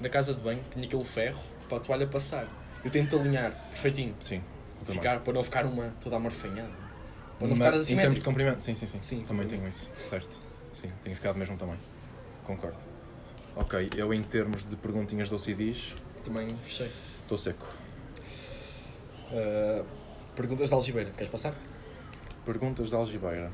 na 0.00 0.08
casa 0.10 0.34
de 0.34 0.40
banho, 0.40 0.60
tinha 0.70 0.84
aquele 0.86 1.04
ferro 1.04 1.40
para 1.68 1.78
a 1.78 1.80
toalha 1.80 2.06
passar. 2.06 2.46
Eu 2.84 2.90
tento 2.90 3.18
alinhar 3.18 3.50
perfeitinho, 3.70 4.14
Sim, 4.20 4.42
ficar, 4.84 5.20
para 5.20 5.32
não 5.32 5.42
ficar 5.42 5.64
uma 5.64 5.94
toda 6.02 6.16
amarfanhada. 6.16 6.70
Para 7.38 7.48
não 7.48 7.56
Mas, 7.56 7.66
ficar 7.66 7.76
em 7.76 7.80
assim 7.80 7.96
termos 7.96 8.18
de 8.18 8.24
comprimento, 8.24 8.62
sim, 8.62 8.74
sim, 8.74 8.86
sim. 8.86 8.98
Sim, 9.00 9.22
também 9.22 9.46
tenho 9.46 9.66
isso, 9.66 9.88
certo. 10.02 10.38
Sim, 10.72 10.90
tenho 11.02 11.16
ficado 11.16 11.34
do 11.34 11.38
mesmo 11.38 11.56
tamanho. 11.56 11.80
Concordo. 12.44 12.76
Ok, 13.60 13.90
eu 13.96 14.14
em 14.14 14.22
termos 14.22 14.64
de 14.64 14.76
perguntinhas 14.76 15.28
do 15.28 15.38
CDs, 15.38 15.92
Também 16.22 16.48
fechei. 16.64 16.86
estou 16.86 17.36
seco. 17.36 17.66
Uh, 19.32 19.84
perguntas 20.36 20.68
de 20.68 20.74
Algibeira, 20.74 21.10
queres 21.10 21.30
passar? 21.30 21.54
Perguntas 22.44 22.88
de 22.88 22.94
Algibeira. 22.94 23.50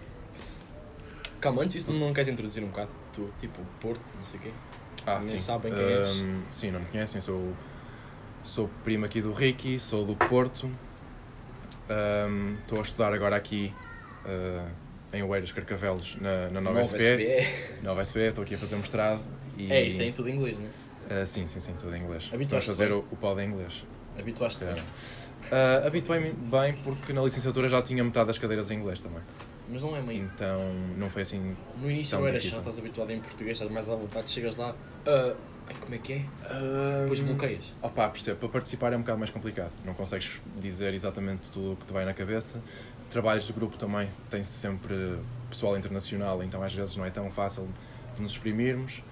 Calma, 1.40 1.62
antes 1.62 1.72
disso 1.74 1.92
não 1.92 2.12
queres 2.12 2.28
introduzir 2.28 2.62
um 2.62 2.68
bocado? 2.68 2.90
Tu, 3.14 3.28
tipo, 3.38 3.60
Porto, 3.80 4.02
não 4.16 4.24
sei 4.24 4.40
o 4.40 4.42
quê. 4.42 4.50
Ah, 5.06 5.18
Nem 5.20 5.28
sim. 5.30 5.38
sabem 5.38 5.72
quem 5.72 5.82
és. 5.82 6.10
Sim, 6.50 6.70
não 6.70 6.80
me 6.80 6.86
conhecem, 6.86 7.20
sou, 7.20 7.54
sou 8.42 8.68
primo 8.84 9.04
aqui 9.06 9.20
do 9.22 9.32
Ricky, 9.32 9.80
sou 9.80 10.04
do 10.04 10.14
Porto. 10.14 10.70
Estou 12.60 12.78
a 12.78 12.82
estudar 12.82 13.12
agora 13.12 13.36
aqui 13.36 13.72
ah, 14.26 14.68
em 15.12 15.22
Oeiras 15.22 15.50
Carcavelos, 15.52 16.16
na, 16.20 16.48
na 16.50 16.60
Nova, 16.60 16.80
Nova 16.80 16.86
SP. 16.86 17.00
SPE. 17.00 17.82
Nova 17.82 18.04
SP, 18.04 18.16
estou 18.28 18.42
aqui 18.44 18.54
a 18.54 18.58
fazer 18.58 18.76
mestrado. 18.76 19.22
E, 19.56 19.72
É, 19.72 19.82
isso 19.86 20.02
é 20.02 20.06
em 20.06 20.12
tudo 20.12 20.28
em 20.28 20.34
inglês, 20.36 20.58
não 20.58 20.66
é? 20.66 21.20
Ah, 21.22 21.26
sim, 21.26 21.46
sim, 21.46 21.60
sim, 21.60 21.74
tudo 21.78 21.94
em 21.94 22.02
inglês. 22.02 22.24
Vamos 22.24 22.34
Habituaste-te 22.34 22.70
fazer 22.76 22.88
bem? 22.88 22.96
o, 22.98 23.04
o 23.10 23.16
pod 23.16 23.40
em 23.42 23.46
inglês. 23.48 23.84
Habituaste-te 24.18 24.64
bem. 24.72 24.82
Uh, 24.82 25.86
Habituei-me 25.86 26.32
bem 26.32 26.72
porque 26.82 27.12
na 27.12 27.22
licenciatura 27.22 27.68
já 27.68 27.82
tinha 27.82 28.02
metade 28.02 28.26
das 28.28 28.38
cadeiras 28.38 28.70
em 28.70 28.78
inglês 28.78 29.00
também. 29.00 29.20
Mas 29.68 29.82
não 29.82 29.96
é 29.96 30.00
meio. 30.00 30.24
Então 30.34 30.60
não 30.96 31.10
foi 31.10 31.22
assim. 31.22 31.56
No 31.76 31.90
início 31.90 32.18
não 32.18 32.26
era 32.26 32.40
chato, 32.40 32.58
estás 32.58 32.78
habituado 32.78 33.10
em 33.10 33.20
português, 33.20 33.52
estás 33.56 33.70
mais 33.70 33.88
à 33.88 33.94
vontade, 33.94 34.30
chegas 34.30 34.56
lá. 34.56 34.74
ah, 35.06 35.34
ai, 35.68 35.74
como 35.80 35.94
é 35.94 35.98
que 35.98 36.12
é? 36.14 36.24
Depois 37.02 37.20
Uh, 37.20 37.24
bloqueias. 37.24 37.72
Opa, 37.82 38.08
percebo, 38.08 38.38
para 38.38 38.48
participar 38.50 38.92
é 38.92 38.96
um 38.96 39.00
bocado 39.00 39.18
mais 39.18 39.30
complicado. 39.30 39.72
Não 39.84 39.94
consegues 39.94 40.40
dizer 40.60 40.94
exatamente 40.94 41.50
tudo 41.50 41.72
o 41.72 41.76
que 41.76 41.84
te 41.86 41.92
vai 41.92 42.04
na 42.04 42.14
cabeça. 42.14 42.60
Trabalhos 43.10 43.46
de 43.46 43.52
grupo 43.52 43.76
também 43.76 44.08
tem 44.30 44.42
sempre 44.44 45.18
pessoal 45.50 45.76
internacional, 45.76 46.42
então 46.42 46.62
às 46.62 46.72
vezes 46.72 46.96
não 46.96 47.04
é 47.04 47.10
tão 47.10 47.30
fácil 47.30 47.68
de 48.14 48.22
nos 48.22 48.32
exprimirmos. 48.32 49.02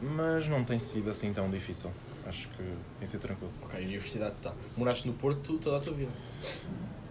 Mas 0.00 0.48
não 0.48 0.64
tem 0.64 0.78
sido 0.78 1.10
assim 1.10 1.32
tão 1.32 1.50
difícil. 1.50 1.90
Acho 2.26 2.48
que 2.48 2.62
tem 2.98 3.06
sido 3.06 3.20
tranquilo. 3.20 3.52
Ok, 3.62 3.80
universidade 3.84 4.34
está. 4.36 4.52
Moraste 4.76 5.06
no 5.06 5.14
Porto 5.14 5.58
toda 5.58 5.76
a 5.76 5.80
tua 5.80 5.94
vida. 5.94 6.10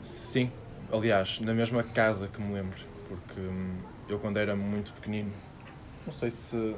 Sim, 0.02 0.52
aliás, 0.92 1.40
na 1.40 1.54
mesma 1.54 1.84
casa 1.84 2.28
que 2.28 2.42
me 2.42 2.54
lembro, 2.54 2.78
porque 3.08 3.40
hum, 3.40 3.78
eu 4.10 4.20
quando 4.20 4.38
era 4.38 4.56
muito 4.56 4.94
pequenino, 4.94 5.32
não 6.06 6.14
sei 6.14 6.30
se, 6.30 6.76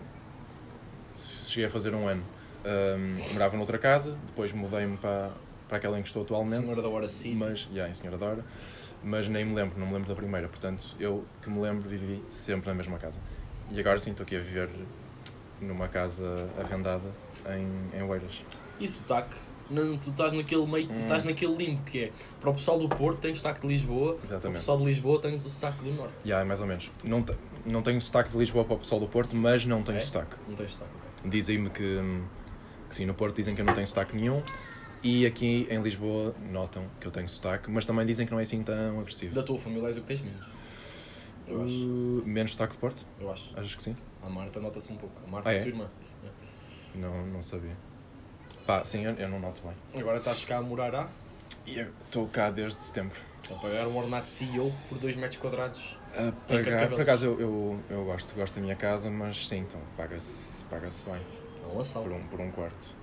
se 1.16 1.52
cheguei 1.52 1.66
a 1.66 1.70
fazer 1.70 1.94
um 1.94 2.08
ano, 2.08 2.24
hum, 2.66 3.34
morava 3.34 3.58
noutra 3.58 3.78
casa, 3.78 4.18
depois 4.28 4.54
mudei-me 4.54 4.98
para, 4.98 5.32
para 5.68 5.78
aquela 5.78 6.00
em 6.00 6.04
que 6.04 6.08
estou 6.08 6.24
atualmente, 6.24 6.62
Senhora 6.62 6.82
da 6.82 6.90
Hora 6.90 7.10
City. 7.10 7.36
mas, 7.36 7.68
já, 7.74 7.90
em 7.90 7.94
Senhora 7.94 8.18
Dora, 8.18 8.46
mas 9.04 9.28
nem 9.28 9.44
me 9.44 9.56
lembro, 9.56 9.80
não 9.80 9.88
me 9.88 9.94
lembro 9.94 10.08
da 10.08 10.16
primeira, 10.16 10.48
portanto, 10.48 10.96
eu 11.00 11.26
que 11.42 11.50
me 11.50 11.60
lembro 11.60 11.90
vivi 11.90 12.24
sempre 12.30 12.70
na 12.70 12.76
mesma 12.76 12.98
casa. 12.98 13.20
E 13.70 13.80
agora 13.80 14.00
sim, 14.00 14.12
estou 14.12 14.24
aqui 14.24 14.36
a 14.36 14.40
viver 14.40 14.70
numa 15.62 15.88
casa 15.88 16.50
arrendada 16.58 17.10
em, 17.50 17.98
em 18.00 18.04
Oeiras. 18.04 18.44
E 18.80 18.88
sotaque? 18.88 19.36
Não, 19.70 19.98
tu 19.98 20.12
estás 20.12 20.32
naquele 20.32 20.66
meio, 20.66 20.90
Hum. 20.90 21.02
estás 21.02 21.24
naquele 21.26 21.54
limbo 21.56 21.82
que 21.84 22.06
é 22.06 22.12
para 22.40 22.50
o 22.50 22.54
pessoal 22.54 22.80
do 22.80 22.88
Porto 22.88 23.20
tens 23.20 23.34
o 23.34 23.36
sotaque 23.38 23.62
de 23.62 23.68
Lisboa, 23.68 24.14
para 24.14 24.22
o 24.22 24.26
Exatamente. 24.26 24.60
pessoal 24.60 24.78
de 24.78 24.86
Lisboa 24.86 25.22
tens 25.22 25.46
o 25.46 25.50
sotaque 25.52 25.84
do 25.84 25.92
Norte. 25.94 26.14
Já, 26.24 26.46
mais 26.46 26.62
ou 26.62 26.68
menos. 26.68 26.90
Não, 27.04 27.22
te- 27.22 27.36
não 27.66 27.82
tenho 27.82 28.00
sotaque 28.00 28.30
de 28.32 28.38
Lisboa 28.38 28.64
para 28.64 28.76
o 28.76 28.80
pessoal 28.80 29.02
do 29.02 29.08
Porto, 29.08 29.36
mas 29.36 29.66
não 29.66 29.84
tenho 29.84 29.98
É? 29.98 30.02
sotaque. 30.02 30.36
Não 30.48 30.56
tens 30.56 30.72
sotaque, 30.72 30.92
ok. 31.20 31.30
Dizem-me 31.30 31.70
que, 31.70 32.00
que 32.90 32.96
sim, 32.96 33.06
no 33.06 33.14
Porto 33.14 33.36
dizem 33.36 33.56
que 33.56 33.60
eu 33.62 33.66
não 33.66 33.74
tenho 33.74 33.88
sotaque 33.88 34.16
nenhum 34.16 34.42
e 35.04 35.26
aqui 35.26 35.68
em 35.70 35.82
Lisboa 35.82 36.34
notam 36.50 36.86
que 37.02 37.06
eu 37.08 37.12
tenho 37.12 37.28
sotaque, 37.28 37.70
mas 37.70 37.84
também 37.86 38.06
dizem 38.06 38.26
que 38.26 38.32
não 38.32 38.40
é 38.40 38.44
assim 38.44 38.64
tão 38.64 39.02
agressivo. 39.02 39.36
Da 39.36 39.44
tua 39.44 39.58
família 39.58 39.88
és 39.88 39.98
o 39.98 40.02
que 40.02 40.08
tens 40.08 40.22
menos. 40.22 40.46
Eu 41.48 41.64
acho. 41.64 41.74
Uh, 41.84 42.24
menos 42.26 42.52
sotaque 42.52 42.74
de 42.74 42.80
Porto? 42.80 43.06
Eu 43.20 43.32
acho. 43.32 43.52
Achas 43.58 43.76
que 43.76 43.84
sim? 43.84 43.96
A 44.22 44.30
Marta 44.30 44.60
nota-se 44.60 44.92
um 44.92 44.98
pouco. 44.98 45.16
A 45.26 45.30
Marta 45.30 45.50
Ah, 45.50 45.54
é 45.54 45.56
é? 45.56 45.60
a 45.60 45.62
tua 45.62 45.70
irmã. 45.70 45.90
Não, 46.96 47.26
não 47.28 47.42
sabia. 47.42 47.76
Pá, 48.66 48.84
sim, 48.86 49.06
eu, 49.06 49.14
eu 49.14 49.30
não 49.30 49.40
noto 49.40 49.62
bem. 49.62 50.02
Agora 50.02 50.18
estás 50.18 50.44
cá 50.44 50.58
a 50.58 50.62
morar 50.62 50.94
á, 50.94 51.08
eu 51.66 51.90
estou 52.06 52.28
cá 52.28 52.50
desde 52.50 52.80
setembro. 52.82 53.20
a 53.50 53.54
pagar 53.56 53.88
um 53.88 53.96
ordenado 53.96 54.24
de 54.24 54.30
CEO 54.30 54.72
por 54.90 54.98
2 54.98 55.16
metros 55.16 55.40
quadrados. 55.40 55.98
A 56.16 56.28
Em 56.54 56.64
pagar, 56.64 56.90
por 56.90 57.02
acaso 57.02 57.26
eu, 57.26 57.40
eu, 57.40 57.80
eu 57.90 58.06
gosto, 58.06 58.34
gosto 58.36 58.56
da 58.56 58.62
minha 58.62 58.76
casa, 58.76 59.10
mas 59.12 59.48
sim, 59.48 59.60
então 59.60 59.80
paga-se 59.96 60.66
paga 60.66 60.90
bem 61.06 61.22
É 61.64 61.74
um 61.76 61.80
assalto. 61.80 62.10
por 62.10 62.18
um, 62.18 62.28
por 62.28 62.42
um 62.42 62.52
quarto. 62.52 62.96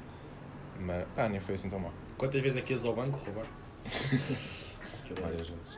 Mas 0.81 1.07
pá, 1.15 1.29
nem 1.29 1.41
foi 1.41 1.55
assim 1.55 1.69
tão 1.69 1.79
mal. 1.79 1.93
Quantas 2.19 2.41
vezes 2.43 2.59
é 2.59 2.63
que 2.63 2.73
ias 2.73 2.85
ao 2.85 2.95
banco 2.95 3.19
roubar? 3.25 3.47
É- 5.17 5.21
Várias 5.21 5.49
vezes. 5.49 5.77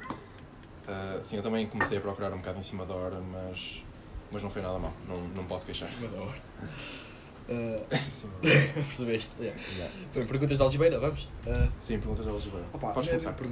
Ah, 0.89 1.19
sim, 1.23 1.37
eu 1.37 1.43
também 1.43 1.67
comecei 1.67 1.99
a 1.99 2.01
procurar 2.01 2.33
um 2.33 2.39
bocado 2.39 2.59
em 2.59 2.63
cima 2.63 2.85
da 2.87 2.95
hora, 2.95 3.21
mas, 3.21 3.85
mas 4.31 4.43
não 4.43 4.51
foi 4.51 4.63
nada 4.63 4.79
mal. 4.79 4.93
Não, 5.09 5.19
não 5.37 5.45
posso 5.45 5.67
queixar. 5.67 5.89
Cima 5.89 6.09
da 6.09 6.21
hora. 6.21 6.43
Uh, 7.49 7.79
percebeste? 8.43 9.35
Yeah. 9.41 9.61
yeah. 9.77 9.95
Bem, 10.13 10.27
perguntas 10.27 10.57
de 10.57 10.63
algibeira, 10.65 10.99
vamos? 10.99 11.29
Uh, 11.47 11.71
Sim, 11.79 12.01
perguntas 12.01 12.27
da 12.27 12.33
Oliveira. 12.33 12.67
opa, 12.73 12.89
Podes 12.91 13.09
é- 13.09 13.13
começar. 13.13 13.33
per- 13.35 13.47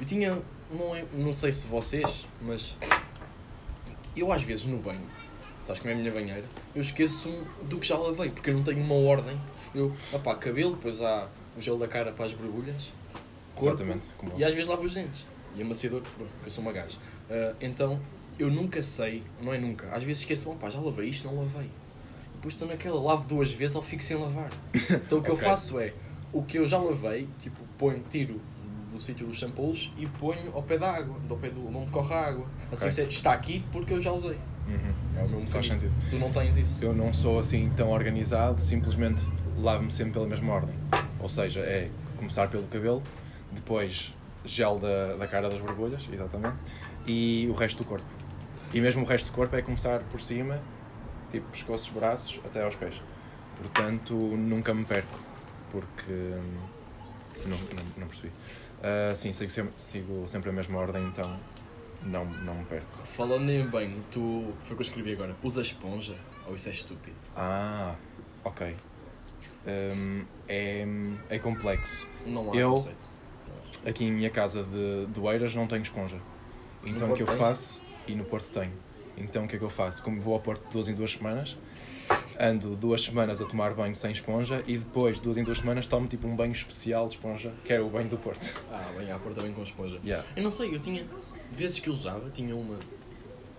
Eu 0.00 0.06
tinha, 0.06 0.38
não, 0.70 0.96
é- 0.96 1.04
não 1.12 1.30
sei 1.30 1.52
se 1.52 1.66
vocês, 1.66 2.26
mas 2.40 2.74
eu 4.16 4.32
às 4.32 4.42
vezes 4.42 4.64
no 4.64 4.78
banho, 4.78 5.02
sabes 5.62 5.82
como 5.82 5.92
é 5.92 5.96
a 5.96 5.98
minha 5.98 6.10
banheira, 6.12 6.44
eu 6.74 6.80
esqueço 6.80 7.28
do 7.64 7.78
que 7.78 7.86
já 7.86 7.98
lavei, 7.98 8.30
porque 8.30 8.48
eu 8.48 8.54
não 8.54 8.62
tenho 8.62 8.80
uma 8.82 8.94
ordem. 8.94 9.38
Eu, 9.74 9.92
opá, 10.10 10.34
cabelo, 10.36 10.74
depois 10.74 11.02
há 11.02 11.28
o 11.58 11.60
gel 11.60 11.76
da 11.76 11.86
cara 11.86 12.10
para 12.10 12.24
as 12.24 12.32
borbulhas, 12.32 12.90
corpo, 13.54 13.68
Exatamente. 13.68 14.12
Como 14.16 14.32
E 14.38 14.42
às 14.44 14.54
vezes 14.54 14.66
lavo 14.66 14.82
os 14.82 14.94
dentes. 14.94 15.26
E 15.56 15.62
amaciador, 15.62 16.00
pronto, 16.02 16.30
porque 16.30 16.46
eu 16.46 16.50
sou 16.50 16.62
uma 16.62 16.72
gaja. 16.72 16.96
Ah, 17.30 17.54
então, 17.60 18.00
eu 18.38 18.50
nunca 18.50 18.82
sei, 18.82 19.22
não 19.40 19.52
é 19.54 19.58
nunca. 19.58 19.88
Às 19.94 20.02
vezes 20.02 20.20
esqueço, 20.20 20.44
bom 20.46 20.56
pá, 20.56 20.68
já 20.70 20.78
lavei 20.80 21.08
isto, 21.08 21.26
não 21.26 21.36
lavei. 21.38 21.70
Depois 22.34 22.54
estou 22.54 22.66
naquela, 22.68 23.00
lavo 23.00 23.26
duas 23.26 23.52
vezes 23.52 23.74
ou 23.76 23.82
fico 23.82 24.02
sem 24.02 24.16
lavar. 24.16 24.50
Então 24.90 25.18
o 25.18 25.22
que 25.22 25.30
eu 25.30 25.34
Ok. 25.36 25.46
faço 25.48 25.78
é, 25.80 25.92
o 26.32 26.42
que 26.42 26.58
eu 26.58 26.66
já 26.66 26.78
lavei, 26.78 27.28
tipo, 27.38 27.60
ponho, 27.78 28.02
tiro 28.10 28.40
do 28.92 29.00
sítio 29.00 29.26
dos 29.26 29.38
shampoos 29.38 29.92
e 29.96 30.06
ponho 30.06 30.52
ao 30.54 30.62
pé 30.62 30.78
da 30.78 30.92
água, 30.92 31.16
ao 31.28 31.36
pé 31.36 31.50
do 31.50 31.66
onde 31.76 31.90
corre 31.90 32.14
a 32.14 32.26
água. 32.28 32.46
Assim 32.70 32.84
Ok. 32.84 32.90
se- 32.92 33.02
está 33.02 33.32
aqui 33.32 33.64
porque 33.72 33.92
eu 33.92 34.00
já 34.00 34.12
usei. 34.12 34.38
Uhum. 34.68 34.94
É 35.20 35.22
o 35.24 35.28
meu 35.28 35.44
Faz 35.46 35.66
sentido. 35.66 35.92
Tu 36.10 36.16
não 36.16 36.30
tens 36.32 36.56
isso. 36.56 36.82
Eu 36.84 36.94
não 36.94 37.12
sou 37.12 37.38
assim 37.38 37.70
tão 37.76 37.90
organizado, 37.90 38.60
simplesmente 38.60 39.22
lavo-me 39.58 39.90
sempre 39.90 40.12
pela 40.14 40.26
mesma 40.26 40.52
ordem. 40.52 40.74
Ou 41.20 41.28
seja, 41.28 41.60
é 41.60 41.90
começar 42.16 42.48
pelo 42.48 42.62
cabelo, 42.64 43.02
depois 43.52 44.12
gel 44.44 44.78
da, 44.78 45.16
da 45.16 45.26
cara 45.26 45.48
das 45.48 45.60
borbulhas, 45.60 46.06
exatamente, 46.12 46.56
e 47.06 47.46
o 47.50 47.54
resto 47.54 47.82
do 47.82 47.88
corpo. 47.88 48.06
E 48.72 48.80
mesmo 48.80 49.02
o 49.02 49.06
resto 49.06 49.26
do 49.30 49.32
corpo 49.32 49.54
é 49.56 49.62
começar 49.62 50.00
por 50.10 50.20
cima, 50.20 50.60
tipo 51.30 51.46
pescoços, 51.50 51.88
braços, 51.90 52.40
até 52.44 52.62
aos 52.62 52.74
pés. 52.74 53.00
Portanto, 53.56 54.14
nunca 54.14 54.74
me 54.74 54.84
perco, 54.84 55.18
porque. 55.70 56.10
hum, 56.10 56.58
Não, 57.46 57.56
não, 57.56 57.84
não 57.98 58.06
percebi. 58.08 58.32
Ah, 58.82 59.14
sim, 59.14 59.32
sigo 59.32 59.50
sempre, 59.50 59.72
sigo 59.76 60.24
sempre 60.28 60.50
a 60.50 60.52
mesma 60.52 60.78
ordem, 60.78 61.04
então 61.06 61.38
não, 62.02 62.24
não 62.24 62.54
me 62.54 62.64
perco. 62.64 62.98
Falando 63.04 63.48
em 63.50 63.66
banho, 63.66 64.02
tu, 64.10 64.52
foi 64.64 64.72
o 64.74 64.76
que 64.76 64.82
eu 64.82 64.88
escrevi 64.88 65.12
agora, 65.12 65.34
usa 65.42 65.60
esponja 65.62 66.16
ou 66.46 66.54
isso 66.54 66.68
é 66.68 66.72
estúpido? 66.72 67.16
Ah, 67.36 67.94
ok. 68.44 68.74
Hum, 69.66 70.24
é, 70.48 70.84
é 71.30 71.38
complexo. 71.38 72.06
Não 72.26 72.52
há 72.52 72.56
Eu- 72.56 72.70
conceito. 72.72 73.13
Aqui 73.86 74.04
em 74.04 74.12
minha 74.12 74.30
casa 74.30 74.62
de, 74.62 75.06
de 75.06 75.20
Oeiras 75.20 75.54
não 75.54 75.66
tenho 75.66 75.82
esponja. 75.82 76.18
Então 76.86 77.12
o 77.12 77.14
que 77.14 77.22
eu 77.22 77.26
Porto 77.26 77.38
faço, 77.38 77.82
e 78.06 78.14
no 78.14 78.24
Porto 78.24 78.50
tenho. 78.50 78.72
Então 79.16 79.44
o 79.44 79.48
que 79.48 79.56
é 79.56 79.58
que 79.58 79.64
eu 79.64 79.70
faço? 79.70 80.02
Como 80.02 80.20
vou 80.20 80.34
ao 80.34 80.40
Porto 80.40 80.64
de 80.66 80.72
duas 80.72 80.88
em 80.88 80.94
duas 80.94 81.12
semanas, 81.12 81.56
ando 82.38 82.74
duas 82.76 83.02
semanas 83.02 83.40
a 83.40 83.44
tomar 83.44 83.74
banho 83.74 83.94
sem 83.94 84.10
esponja 84.10 84.62
e 84.66 84.76
depois, 84.76 85.20
duas 85.20 85.36
em 85.36 85.44
duas 85.44 85.58
semanas, 85.58 85.86
tomo 85.86 86.06
tipo 86.06 86.26
um 86.26 86.34
banho 86.34 86.52
especial 86.52 87.06
de 87.08 87.14
esponja, 87.14 87.52
que 87.64 87.72
é 87.72 87.80
o 87.80 87.88
banho 87.88 88.08
do 88.08 88.16
Porto. 88.16 88.54
Ah, 88.70 88.90
bem, 88.96 89.10
à 89.10 89.18
porta 89.18 89.42
bem 89.42 89.52
com 89.52 89.62
esponja. 89.62 89.98
Yeah. 90.04 90.26
Eu 90.36 90.42
não 90.42 90.50
sei, 90.50 90.74
eu 90.74 90.80
tinha. 90.80 91.06
Vezes 91.52 91.78
que 91.78 91.88
usava, 91.88 92.30
tinha 92.30 92.54
uma. 92.56 92.78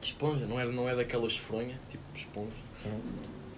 esponja, 0.02 0.46
não, 0.46 0.60
era, 0.60 0.72
não 0.72 0.90
é 0.90 0.96
daquelas 0.96 1.38
fronha, 1.38 1.80
tipo 1.90 2.04
esponja. 2.14 2.52
Uhum. 2.86 3.00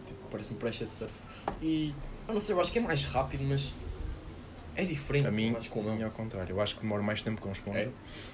Tipo, 0.05 0.19
parece-me 0.29 0.57
prancha 0.57 0.85
de 0.85 0.93
surf. 0.93 1.13
E. 1.61 1.93
Eu 2.27 2.33
não 2.33 2.41
sei, 2.41 2.53
eu 2.53 2.61
acho 2.61 2.71
que 2.71 2.79
é 2.79 2.81
mais 2.81 3.05
rápido, 3.05 3.43
mas. 3.43 3.73
É 4.77 4.85
diferente. 4.85 5.27
A 5.27 5.31
mim, 5.31 5.51
mais 5.51 5.67
com 5.67 5.79
a 5.79 5.83
a 5.83 5.85
mão. 5.87 5.95
mim 5.95 6.01
é 6.03 6.05
ao 6.05 6.11
contrário. 6.11 6.55
Eu 6.55 6.61
acho 6.61 6.75
que 6.75 6.81
demoro 6.83 7.03
mais 7.03 7.21
tempo 7.21 7.41
com 7.41 7.51
esponja. 7.51 7.79
É? 7.79 7.89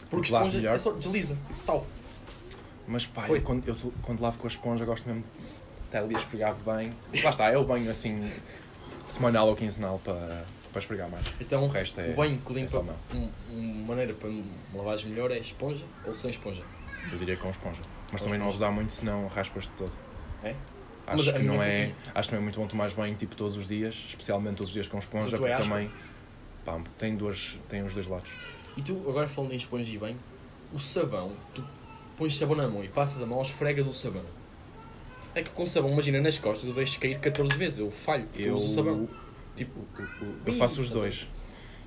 Porque 0.09 0.31
lavo 0.31 0.45
esponja 0.45 0.57
melhor. 0.57 0.75
é 0.75 0.77
só 0.77 0.91
desliza, 0.91 1.37
tal. 1.65 1.87
Mas 2.87 3.07
pá, 3.07 3.27
eu, 3.29 3.41
quando, 3.41 3.67
eu, 3.67 3.75
quando 4.01 4.21
lavo 4.21 4.37
com 4.37 4.45
a 4.45 4.49
esponja 4.49 4.83
gosto 4.85 5.07
mesmo 5.07 5.23
de 5.23 5.29
estar 5.85 5.99
ali 5.99 6.15
a 6.15 6.19
esfregar 6.19 6.53
bem. 6.55 6.91
Lá 7.23 7.29
está, 7.29 7.49
é 7.49 7.57
o 7.57 7.63
banho 7.63 7.89
assim 7.89 8.29
semanal 9.05 9.47
ou 9.47 9.55
quinzenal 9.55 9.99
para, 10.03 10.43
para 10.71 10.79
esfregar 10.81 11.09
mais. 11.09 11.25
Então, 11.39 11.63
O 11.63 11.67
resto 11.67 11.99
é- 12.01 12.09
o 12.09 12.15
banho 12.15 12.37
que 12.45 12.51
é 12.51 12.55
limpa, 12.55 12.83
um, 13.13 13.29
uma 13.51 13.85
maneira 13.87 14.13
para 14.13 14.27
me 14.29 14.43
lavares 14.73 15.03
melhor 15.05 15.31
é 15.31 15.37
esponja 15.39 15.83
ou 16.05 16.13
sem 16.13 16.29
esponja. 16.29 16.61
Eu 17.11 17.17
diria 17.17 17.37
com 17.37 17.49
esponja. 17.49 17.79
Mas 18.11 18.21
Com 18.21 18.27
também 18.27 18.39
não 18.39 18.47
esponja. 18.47 18.65
abusar 18.65 18.71
muito, 18.71 18.91
senão 18.93 19.27
raspas-te 19.27 19.71
todo. 19.77 19.91
É? 20.43 20.49
Acho 21.07 21.25
Mas 21.25 21.31
que, 21.33 21.39
não 21.39 21.61
é, 21.63 21.87
fofinha. 21.87 21.95
acho 22.15 22.29
que 22.29 22.35
não 22.35 22.39
é 22.39 22.43
muito 22.43 22.59
bom 22.59 22.67
tomar 22.67 22.89
banho 22.91 23.15
tipo 23.15 23.35
todos 23.35 23.57
os 23.57 23.67
dias, 23.67 23.93
especialmente 24.07 24.55
todos 24.55 24.69
os 24.69 24.73
dias 24.73 24.87
com 24.87 24.97
esponja, 24.99 25.25
Mas 25.25 25.33
é 25.33 25.37
porque 25.37 25.51
aspa? 25.53 25.63
também 25.67 25.91
pá, 26.65 26.79
tem, 26.97 27.15
duas, 27.15 27.57
tem 27.69 27.83
os 27.83 27.93
dois 27.93 28.07
lados. 28.07 28.31
E 28.75 28.81
tu, 28.81 29.03
agora 29.07 29.27
falando 29.27 29.53
em 29.53 29.57
esponja 29.57 29.91
e 29.93 29.97
banho, 29.97 30.17
o 30.73 30.79
sabão, 30.79 31.31
tu 31.53 31.63
pões 32.17 32.35
sabão 32.37 32.55
na 32.55 32.67
mão 32.67 32.83
e 32.83 32.87
passas 32.87 33.21
a 33.21 33.25
mão, 33.25 33.41
esfregas 33.41 33.85
o 33.87 33.93
sabão. 33.93 34.23
É 35.35 35.41
que 35.41 35.49
com 35.51 35.65
sabão, 35.65 35.91
imagina, 35.91 36.21
nas 36.21 36.37
costas 36.37 36.67
eu 36.67 36.73
deixo 36.75 36.99
cair 36.99 37.19
14 37.19 37.55
vezes, 37.57 37.79
eu 37.79 37.89
falho, 37.91 38.27
eu 38.35 38.55
uso 38.55 38.67
o 38.67 38.69
sabão. 38.69 39.09
Tipo, 39.55 39.79
eu 40.45 40.53
faço 40.53 40.81
os 40.81 40.89
dois. 40.89 41.27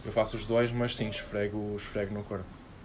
Eu 0.05 0.13
faço 0.13 0.37
os 0.37 0.47
dois, 0.47 0.71
mas 0.71 0.95
sim, 0.95 1.09
esfrego, 1.09 1.75
esfrego 1.77 2.15
no 2.15 2.23
corpo. 2.23 2.45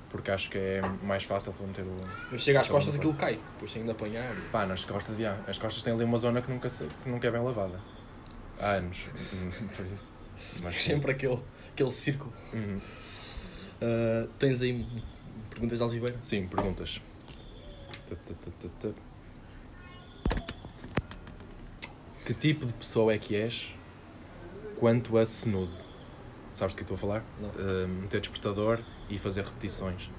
Porque 0.10 0.30
acho 0.30 0.50
que 0.50 0.58
é 0.58 0.82
mais 1.04 1.24
fácil 1.24 1.54
para 1.54 1.66
meter 1.68 1.84
o. 1.86 1.96
eu 2.34 2.38
chego 2.40 2.60
às 2.60 2.68
costas 2.68 2.96
aquilo 2.96 3.14
cai, 3.14 3.40
depois 3.54 3.72
tenho 3.72 3.86
de 3.86 3.92
apanhar. 3.92 4.36
e- 4.36 4.42
Pá, 4.52 4.66
nas 4.66 4.84
costas, 4.84 5.18
já. 5.18 5.38
As 5.48 5.58
costas 5.58 5.84
têm 5.84 5.94
ali 5.94 6.04
uma 6.04 6.18
zona 6.18 6.42
que 6.42 6.52
nunca, 6.52 6.68
que 6.70 7.10
nunca 7.10 7.28
é 7.28 7.32
bem 7.32 7.42
lavada. 7.42 7.80
Há 8.60 8.72
anos. 8.72 9.06
Por 9.78 9.86
isso. 9.86 10.12
Mas. 10.62 10.82
Sempre 10.84 11.12
aquele, 11.12 11.40
aquele 11.74 11.92
círculo. 11.92 12.34
Uhum. 12.54 12.80
Ah, 13.82 14.28
tens 14.40 14.62
aí 14.62 14.86
perguntas 15.50 15.78
de 15.80 15.84
Algibeira? 15.84 16.18
Sim, 16.22 16.48
perguntas. 16.48 17.02
Que 22.26 22.34
tipo 22.34 22.66
de 22.66 22.74
pessoa 22.74 23.14
é 23.14 23.18
que 23.18 23.36
és 23.36 23.74
quanto 24.80 25.18
a 25.18 25.24
snooze? 25.24 25.88
Sabes 26.52 26.76
do 26.76 26.84
que 26.84 26.92
eu 26.92 26.96
estou 26.96 26.96
a 26.96 27.00
falar? 27.20 27.26
Não. 27.40 27.50
Uh, 27.50 27.88
meter 27.88 28.20
despertador 28.22 28.80
e 29.10 29.18
fazer 29.18 29.44
repetições 29.44 30.02
de 30.02 30.10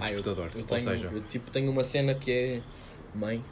Ah, 0.00 0.10
eu- 0.10 0.14
despertador. 0.16 0.50
Eu 0.54 0.60
Ou 0.60 0.66
tenho, 0.66 0.80
seja, 0.80 1.06
eu, 1.10 1.22
tipo, 1.22 1.50
tenho 1.50 1.70
uma 1.70 1.82
cena 1.82 2.14
que 2.14 2.30
é 2.30 2.62
mãe 3.14 3.42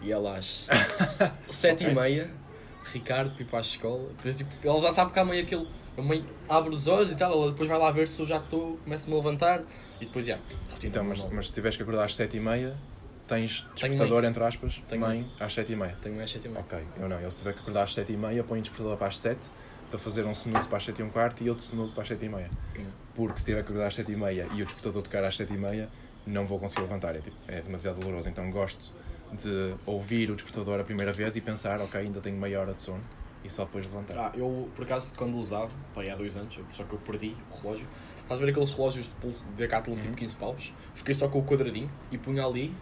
e 0.00 0.12
ela 0.12 0.38
às 0.38 0.68
sete 1.50 1.84
e 1.84 1.86
Ok. 1.88 1.94
meia, 1.94 2.30
Ricardo, 2.92 3.32
para 3.32 3.42
ir 3.42 3.46
para 3.46 3.58
a 3.58 3.62
escola. 3.62 4.08
Depois, 4.16 4.36
tipo, 4.36 4.50
ela 4.66 4.80
já 4.80 4.92
sabe 4.92 5.12
que 5.12 5.18
há 5.18 5.24
mãe 5.24 5.40
aquilo. 5.40 5.66
A 5.96 6.02
mãe 6.02 6.24
abre 6.48 6.74
os 6.74 6.86
olhos 6.86 7.10
e 7.10 7.16
tal, 7.16 7.32
ela 7.32 7.50
depois 7.50 7.68
vai 7.68 7.78
lá 7.78 7.90
ver 7.90 8.08
se 8.08 8.20
eu 8.20 8.26
já 8.26 8.36
estou, 8.36 8.78
começo-me 8.84 9.14
a 9.14 9.16
levantar 9.16 9.62
e 10.00 10.04
depois 10.04 10.26
já. 10.26 10.38
rotina 10.70 10.88
então, 10.88 11.04
mas, 11.04 11.24
mas 11.32 11.48
se 11.48 11.54
tiveres 11.54 11.76
que 11.76 11.82
acordar 11.82 12.04
às 12.04 12.12
7h30, 12.12 12.74
tens 13.26 13.66
despertador, 13.74 14.24
entre 14.24 14.44
aspas, 14.44 14.82
Tenho 14.88 15.00
mãe, 15.00 15.30
às 15.40 15.54
7h30. 15.54 15.94
Tenho 16.02 16.16
mais 16.16 16.30
sete 16.30 16.46
e 16.46 16.48
meia. 16.48 16.60
Ok, 16.60 16.78
eu 16.98 17.08
não. 17.08 17.18
Eu 17.18 17.30
se 17.30 17.38
tiver 17.38 17.54
que 17.54 17.60
acordar 17.60 17.84
às 17.84 17.94
7h30, 17.94 18.44
ponho 18.44 18.62
despertador 18.62 18.96
para 18.96 19.08
as 19.08 19.18
7 19.18 19.50
para 19.88 19.98
fazer 19.98 20.24
um 20.24 20.32
snooze 20.32 20.68
para 20.68 20.78
as 20.78 20.84
7 20.84 21.00
e 21.00 21.04
um 21.04 21.10
quarto 21.10 21.44
e 21.44 21.48
outro 21.48 21.64
snooze 21.64 21.94
para 21.94 22.02
as 22.02 22.08
7 22.08 22.24
e 22.24 22.28
meia. 22.28 22.50
Hum. 22.78 22.84
Porque 23.14 23.38
se 23.38 23.44
tiver 23.46 23.62
que 23.62 23.68
acordar 23.70 23.86
às 23.86 23.94
7 23.94 24.12
e 24.12 24.16
meia 24.16 24.48
e 24.52 24.62
o 24.62 24.64
despertador 24.64 25.02
tocar 25.02 25.24
às 25.24 25.36
7 25.36 25.52
e 25.52 25.56
meia, 25.56 25.88
não 26.26 26.46
vou 26.46 26.58
conseguir 26.58 26.82
levantar. 26.82 27.16
É, 27.16 27.20
tipo, 27.20 27.36
é 27.48 27.60
demasiado 27.60 28.00
doloroso. 28.00 28.28
Então 28.28 28.50
gosto 28.50 28.92
de 29.32 29.74
ouvir 29.86 30.30
o 30.30 30.34
despertador 30.34 30.80
a 30.80 30.84
primeira 30.84 31.12
vez 31.12 31.36
e 31.36 31.40
pensar, 31.40 31.80
ok, 31.80 32.00
ainda 32.00 32.20
tenho 32.20 32.36
meia 32.36 32.60
hora 32.60 32.74
de 32.74 32.80
sono 32.80 33.02
e 33.46 33.50
só 33.50 33.64
depois 33.64 33.84
levantar. 33.86 34.18
Ah, 34.18 34.32
eu, 34.34 34.68
por 34.74 34.84
acaso, 34.84 35.14
quando 35.16 35.36
usava, 35.36 35.70
pá, 35.94 36.02
aí 36.02 36.10
há 36.10 36.16
dois 36.16 36.36
anos, 36.36 36.58
só 36.72 36.84
que 36.84 36.92
eu 36.92 36.98
perdi 36.98 37.34
o 37.50 37.62
relógio. 37.62 37.86
Estás 38.22 38.40
a 38.40 38.44
ver 38.44 38.50
aqueles 38.50 38.70
relógios 38.70 39.06
de 39.06 39.12
pulso 39.14 39.44
de 39.46 39.52
Decathlon, 39.52 39.94
tipo 39.94 40.08
Uhum. 40.08 40.14
15 40.14 40.36
paus? 40.36 40.72
Fiquei 40.94 41.14
só 41.14 41.28
com 41.28 41.38
o 41.38 41.44
quadradinho 41.44 41.88
e 42.10 42.18
punha 42.18 42.44
ali, 42.44 42.74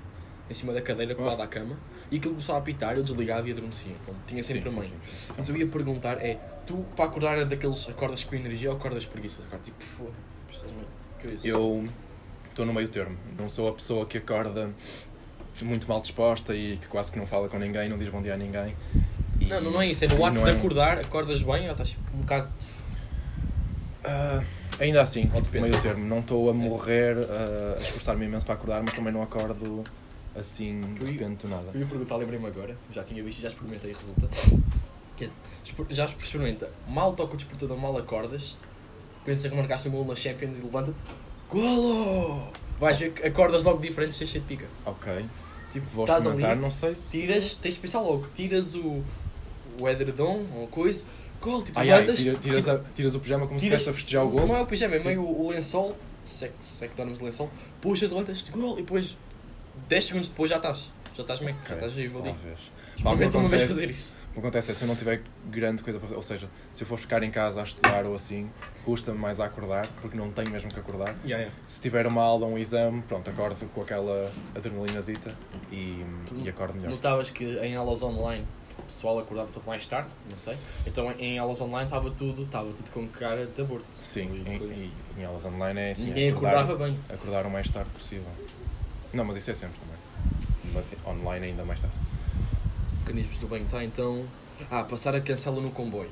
em 0.49 0.55
cima 0.55 0.73
da 0.73 0.81
cadeira, 0.81 1.15
colado 1.15 1.41
à 1.43 1.47
cama, 1.47 1.79
e 2.11 2.17
aquilo 2.17 2.33
começava 2.35 2.59
a 2.59 2.63
apitar, 2.63 2.97
eu 2.97 3.03
desligava 3.03 3.47
e 3.49 3.53
adormecia. 3.53 3.93
Então 4.03 4.15
tinha 4.27 4.43
sempre 4.43 4.71
Sim, 4.71 4.77
a 4.77 4.79
mãe. 4.81 4.89
sim, 4.89 4.97
sim, 5.03 5.11
sim. 5.13 5.35
Mas 5.37 5.49
eu 5.51 5.57
ia 5.59 5.67
perguntar 5.67 6.15
é, 6.25 6.35
tu 6.67 6.85
para 6.97 7.05
acordar 7.05 7.39
é 7.39 7.45
daqueles 7.45 7.87
acordas 7.89 8.25
com 8.25 8.35
energia 8.35 8.71
ou 8.71 8.77
acordas 8.77 9.05
preguiça? 9.05 9.43
Acordas 9.43 9.67
tipo, 9.67 9.83
foda-se, 9.85 10.67
que 11.21 11.27
é 11.27 11.31
isso? 11.33 11.47
Eu 11.47 11.85
estou 12.49 12.65
no 12.65 12.73
meio 12.73 12.89
termo. 12.89 13.17
Não 13.39 13.49
sou 13.49 13.69
a 13.69 13.73
pessoa 13.73 14.07
que 14.07 14.17
acorda 14.19 14.71
muito 15.63 15.87
mal 15.89 16.01
disposta 16.01 16.55
e 16.55 16.77
que 16.79 16.89
quase 16.89 17.13
que 17.13 17.19
não 17.19 17.27
fala 17.27 17.49
com 17.51 17.59
ninguém, 17.59 17.89
não 17.89 17.99
diz 17.99 18.09
bom 18.09 18.23
dia 18.23 18.35
a 18.35 18.37
ninguém. 18.37 18.75
E- 19.41 19.47
Não, 19.47 19.61
não, 19.61 19.83
é 19.83 19.89
isso, 19.89 20.05
é 20.05 20.09
no 20.09 20.25
ato 20.25 20.39
de 20.39 20.49
é- 20.49 20.53
acordar, 20.53 20.99
acordas 20.99 21.43
bem 21.43 21.65
ou 21.67 21.73
estás 21.73 21.91
tipo, 21.91 22.03
um 22.17 22.21
bocado... 22.21 22.49
Ah, 24.05 24.43
ainda 24.79 25.03
assim, 25.03 25.31
Ou 25.35 25.41
depende. 25.41 25.69
meio 25.71 25.81
termo. 25.83 26.05
Não 26.05 26.19
estou 26.21 26.51
a 26.51 26.55
morrer, 26.55 27.17
ah, 27.19 27.77
a 27.79 27.81
esforçar-me 27.81 28.27
imenso 28.27 28.45
para 28.47 28.55
acordar, 28.55 28.83
mas 28.87 28.95
também 28.95 29.13
não 29.13 29.23
acordo 29.23 29.83
assim 30.37 30.81
de 30.95 31.05
repente 31.13 31.47
do 31.47 31.49
nada. 31.49 31.71
Eu 31.73 31.81
ia 31.81 31.87
perguntar, 31.87 32.17
lembrei-me 32.17 32.47
agora, 32.47 32.77
já 32.93 33.03
tinha 33.03 33.23
visto 33.23 33.39
e 33.39 33.43
já 33.43 33.49
experimentei 33.49 33.91
e 33.91 33.95
resulta. 33.95 34.29
Que 35.17 35.27
é, 35.27 35.31
já 35.91 36.07
experimenta, 36.07 36.69
mal 36.89 37.13
toca 37.15 37.35
o 37.35 37.37
despertador, 37.37 37.79
mal 37.79 37.97
acordas, 37.97 38.57
pensa 39.25 39.49
que 39.49 39.55
marcaste 39.55 39.89
um 39.89 39.93
gol 39.93 40.05
na 40.05 40.17
Champions 40.17 40.59
e 40.59 40.61
levanta-te, 40.61 41.01
golo! 41.49 42.49
Vais 42.81 42.99
ver 42.99 43.13
que 43.13 43.25
acordas 43.27 43.63
logo 43.63 43.81
diferente, 43.81 44.17
cheio 44.17 44.29
de 44.43 44.49
pica. 44.49 44.67
Ok. 44.85 45.25
Tipo, 45.73 45.87
Vou 45.91 46.05
experimentar, 46.05 46.51
ali, 46.51 46.61
não 46.61 46.71
sei 46.71 46.95
se. 46.97 47.13
tiras, 47.21 47.55
tens 47.55 47.75
de 47.75 47.81
pensar 47.81 48.01
logo, 48.01 48.27
tiras 48.35 48.75
o, 48.75 49.03
o 49.81 49.89
edredom 49.89 50.47
ou 50.55 50.67
coisa, 50.69 51.07
gol, 51.41 51.63
tipo, 51.63 51.79
Ai, 51.79 51.91
ai, 51.91 52.01
levantas, 52.01 52.23
tira- 52.23 52.39
tiras, 52.39 52.69
a- 52.69 52.81
tiras 52.95 53.15
o 53.15 53.21
pijama 53.21 53.47
como 53.47 53.59
se 53.59 53.67
tiras- 53.67 53.83
estivesse 53.83 53.91
a 53.91 54.01
festejar 54.01 54.25
o 54.25 54.29
gol. 54.31 54.47
Não 54.47 54.57
é 54.57 54.61
o 54.61 54.67
pijama, 54.67 54.97
é 54.97 54.99
meio 55.03 55.23
o, 55.23 55.47
o 55.47 55.51
lençol, 55.51 55.97
se 56.25 56.47
é 56.47 56.53
se 56.63 56.85
é 56.85 56.89
que 56.89 56.95
dormes 56.97 57.19
de 57.19 57.25
lençol, 57.25 57.51
puxas, 57.81 58.11
levantas-te 58.11 58.51
gol 58.51 58.75
e 58.79 58.83
depois 58.83 59.17
10 59.89 60.05
segundos 60.05 60.29
depois 60.31 60.51
já 60.51 60.57
estás. 60.57 60.91
Já 61.17 61.23
estás 61.23 61.41
meio 61.41 61.57
que 61.59 61.69
já 61.69 61.75
estás 61.77 61.93
vivo 61.93 62.19
ali. 62.19 62.29
Talvez. 62.33 62.59
Experimenta 62.97 63.39
uma 63.39 63.49
vez 63.49 63.63
fazer 63.63 63.85
isso. 63.85 64.17
O 64.31 64.35
que 64.35 64.39
acontece 64.41 64.73
é 64.73 64.75
se 64.75 64.83
eu 64.83 64.89
não 64.89 64.97
tiver 64.97 65.23
grande 65.49 65.81
coisa 65.85 65.97
para 66.01 66.09
fazer, 66.09 66.17
ou 66.17 66.23
seja, 66.23 66.49
se 66.73 66.83
eu 66.83 66.87
for 66.89 66.99
ficar 66.99 67.23
em 67.23 67.31
casa 67.31 67.61
a 67.61 67.63
estudar 67.63 68.05
ou 68.05 68.17
assim, 68.17 68.51
custa-me 68.85 69.17
mais 69.17 69.39
a 69.39 69.45
acordar, 69.45 69.87
porque 70.01 70.17
não 70.17 70.33
tenho 70.33 70.51
mesmo 70.51 70.69
que 70.69 70.79
acordar. 70.81 71.09
Yeah, 71.25 71.45
yeah. 71.45 71.53
Se 71.69 71.81
tiver 71.81 72.05
uma 72.09 72.21
aula 72.23 72.47
ou 72.47 72.55
um 72.55 72.59
exame, 72.59 73.01
pronto, 73.03 73.31
acordo 73.31 73.65
com 73.73 73.81
aquela 73.83 74.29
adrenalinazita 74.57 75.37
e, 75.71 76.05
Tu 76.27 76.35
e 76.41 76.49
acordo 76.49 76.75
melhor. 76.75 76.91
Notavas 76.91 77.31
que 77.31 77.45
em 77.59 77.77
aulas 77.77 78.03
online 78.03 78.45
o 78.85 78.87
pessoal 78.87 79.19
acordava 79.19 79.51
tudo 79.51 79.67
mais 79.67 79.87
tarde, 79.87 80.09
não 80.31 80.39
sei. 80.39 80.57
Então 80.87 81.11
em 81.13 81.39
aulas 81.39 81.61
online 81.61 81.87
estava 81.87 82.11
tudo, 82.11 82.43
estava 82.43 82.71
tudo 82.73 82.91
com 82.91 83.09
cara 83.09 83.47
de 83.47 83.61
aborto. 83.61 83.87
Sim, 83.99 84.45
em, 84.47 84.55
em, 84.57 84.93
em 85.19 85.25
aulas 85.25 85.45
online 85.45 85.81
é 85.81 85.91
assim, 85.93 86.07
Ninguém 86.07 86.31
acordar, 86.31 86.61
acordava 86.61 86.85
bem. 86.85 86.99
acordar 87.09 87.47
o 87.47 87.51
mais 87.51 87.69
tarde 87.69 87.91
possível. 87.91 88.27
Não, 89.13 89.25
mas 89.25 89.37
isso 89.37 89.51
é 89.51 89.55
sempre 89.55 89.79
também. 89.81 90.73
Mas 90.73 90.95
online 91.07 91.47
ainda 91.47 91.65
mais 91.65 91.81
tarde. 91.81 91.97
Mecanismos 93.01 93.39
do 93.39 93.47
bem, 93.47 93.65
tá? 93.65 93.83
Então. 93.83 94.25
Ah, 94.71 94.85
passar 94.85 95.15
a 95.15 95.21
cancela 95.21 95.61
no 95.61 95.71
comboio. 95.71 96.11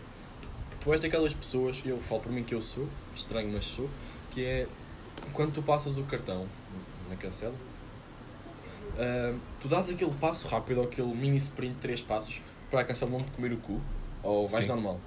Tu 0.81 0.93
és 0.93 1.01
daquelas 1.01 1.33
pessoas, 1.33 1.81
eu 1.85 1.99
falo 1.99 2.23
por 2.23 2.33
mim 2.33 2.43
que 2.43 2.55
eu 2.55 2.63
sou, 2.63 2.89
estranho, 3.15 3.51
mas 3.53 3.65
sou, 3.65 3.89
que 4.33 4.45
é 4.45 4.67
quando 5.33 5.53
tu 5.53 5.63
passas 5.63 5.97
o 5.97 6.03
cartão 6.03 6.49
na 7.09 7.15
cancela, 7.15 7.55
ah, 8.99 9.37
tu 9.61 9.69
dás 9.69 9.89
aquele 9.89 10.11
passo 10.13 10.49
rápido, 10.49 10.83
aquele 10.83 11.15
mini 11.15 11.37
sprint 11.37 11.75
de 11.75 11.81
3 11.81 12.01
passos 12.01 12.41
para 12.73 12.81
a 12.81 12.85
cancela 12.85 13.11
não 13.11 13.21
te 13.23 13.31
comer 13.33 13.53
o 13.53 13.59
cu, 13.59 13.79
ou 14.23 14.49
vais 14.49 14.65
Sim. 14.65 14.71
normal. 14.73 14.99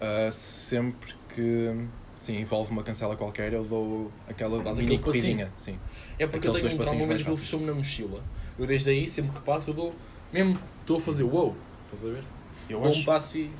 Ah, 0.00 0.30
sempre 0.32 1.12
que 1.28 1.86
sim, 2.18 2.38
envolve 2.40 2.70
uma 2.72 2.82
cancela 2.82 3.14
qualquer, 3.14 3.52
eu 3.52 3.62
dou 3.62 4.10
aquela 4.28 4.62
Dás 4.62 4.78
aquele 4.78 4.98
passinho. 4.98 5.02
corridinha. 5.22 5.52
Sim. 5.56 5.78
É 6.18 6.26
porque 6.26 6.48
Aqueles 6.48 6.64
eu 6.64 6.68
tenho 6.70 6.80
um 6.80 6.84
trauma, 6.84 7.06
mas 7.06 7.20
aquilo 7.20 7.36
fechou-me 7.36 7.66
na 7.66 7.74
mochila. 7.74 8.22
Eu 8.58 8.66
desde 8.66 8.90
aí, 8.90 9.06
sempre 9.06 9.32
que 9.32 9.40
passo, 9.42 9.70
eu 9.70 9.74
dou, 9.74 9.94
mesmo 10.32 10.58
estou 10.80 10.96
a 10.96 11.00
fazer 11.00 11.24
wow, 11.24 11.54
estás 11.84 12.04
a 12.10 12.14
ver? 12.14 12.24
Eu 12.68 12.78
Dou 12.80 12.88
um 12.88 12.90
acho 12.90 13.04
passo 13.04 13.38
e. 13.38 13.50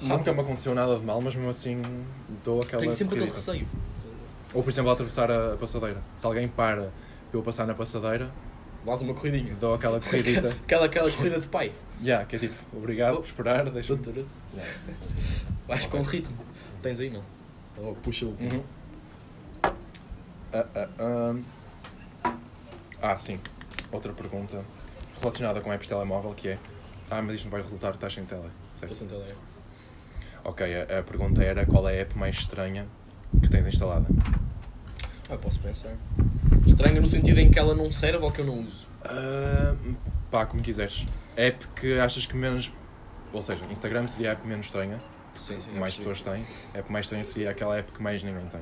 nunca 0.00 0.32
me 0.32 0.40
aconteceu 0.40 0.74
nada 0.74 0.96
de 0.98 1.04
mal, 1.04 1.20
mas 1.20 1.34
mesmo 1.34 1.50
assim 1.50 1.82
dou 2.44 2.62
aquela 2.62 2.80
Tenho 2.80 2.92
sempre 2.92 3.18
aquele 3.18 3.30
corridita. 3.30 3.52
receio. 3.52 3.68
Ou 4.54 4.62
por 4.62 4.70
exemplo, 4.70 4.90
atravessar 4.90 5.30
a, 5.30 5.54
a 5.54 5.56
passadeira. 5.56 6.00
Se 6.16 6.24
alguém 6.24 6.46
para 6.48 6.90
para 7.30 7.38
eu 7.38 7.42
passar 7.42 7.66
na 7.66 7.74
passadeira, 7.74 8.30
Dás 8.84 9.02
uma 9.02 9.14
corridinha. 9.14 9.54
dou 9.56 9.74
aquela 9.74 10.00
corridita. 10.00 10.48
Aquela, 10.64 10.86
aquela 10.86 11.10
corrida 11.10 11.40
de 11.40 11.46
pai. 11.48 11.72
yeah, 12.02 12.24
que 12.24 12.36
é 12.36 12.38
tipo, 12.38 12.54
obrigado 12.76 13.16
por 13.16 13.24
esperar, 13.24 13.68
deixa-me. 13.70 14.24
Vais 15.66 15.86
com 15.86 16.00
ritmo. 16.00 16.36
Tens 16.82 17.00
aí, 17.00 17.10
não? 17.10 17.22
Então, 17.76 17.94
puxa 18.02 18.24
o 18.24 18.28
último. 18.30 18.54
Uhum. 18.54 18.62
Ah, 20.52 20.64
ah, 20.74 20.88
ah. 20.98 22.32
Ah, 23.02 23.18
sim. 23.18 23.38
Outra 23.92 24.12
pergunta 24.12 24.64
relacionada 25.20 25.60
com 25.60 25.72
apps 25.72 25.86
de 25.86 25.94
telemóvel 25.94 26.32
que 26.34 26.48
é 26.50 26.58
Ah, 27.10 27.20
mas 27.22 27.36
isto 27.36 27.44
não 27.44 27.50
vai 27.52 27.62
resultar 27.62 27.90
estás 27.94 28.12
sem 28.14 28.24
tele. 28.24 28.48
Estou 28.74 28.94
sem 28.94 29.06
tele. 29.08 29.34
Ok, 30.44 30.64
a, 30.64 31.00
a 31.00 31.02
pergunta 31.02 31.42
era 31.42 31.66
qual 31.66 31.88
é 31.88 31.98
a 31.98 32.02
app 32.02 32.16
mais 32.16 32.36
estranha 32.36 32.86
que 33.42 33.48
tens 33.48 33.66
instalada? 33.66 34.06
Ah, 35.30 35.36
posso 35.36 35.58
pensar. 35.60 35.94
Estranho 36.66 36.94
no 36.96 37.02
sentido 37.02 37.38
em 37.40 37.50
que 37.50 37.58
ela 37.58 37.74
não 37.74 37.92
serve 37.92 38.24
ou 38.24 38.30
que 38.32 38.40
eu 38.40 38.46
não 38.46 38.60
uso. 38.60 38.88
Ah, 39.04 39.74
pá, 40.30 40.46
como 40.46 40.62
quiseres. 40.62 41.06
App 41.36 41.66
que 41.76 41.98
achas 41.98 42.24
que 42.26 42.34
menos. 42.36 42.72
Ou 43.32 43.42
seja, 43.42 43.62
Instagram 43.70 44.08
seria 44.08 44.30
a 44.30 44.32
app 44.32 44.46
menos 44.46 44.66
estranha, 44.66 44.98
Sim, 45.34 45.60
sim. 45.60 45.72
mais 45.72 45.94
pessoas 45.94 46.22
têm. 46.22 46.44
A 46.74 46.78
app 46.78 46.90
mais 46.90 47.04
estranha 47.04 47.24
seria 47.24 47.50
aquela 47.50 47.76
app 47.76 47.92
que 47.92 48.02
mais 48.02 48.22
ninguém 48.22 48.46
tem. 48.46 48.60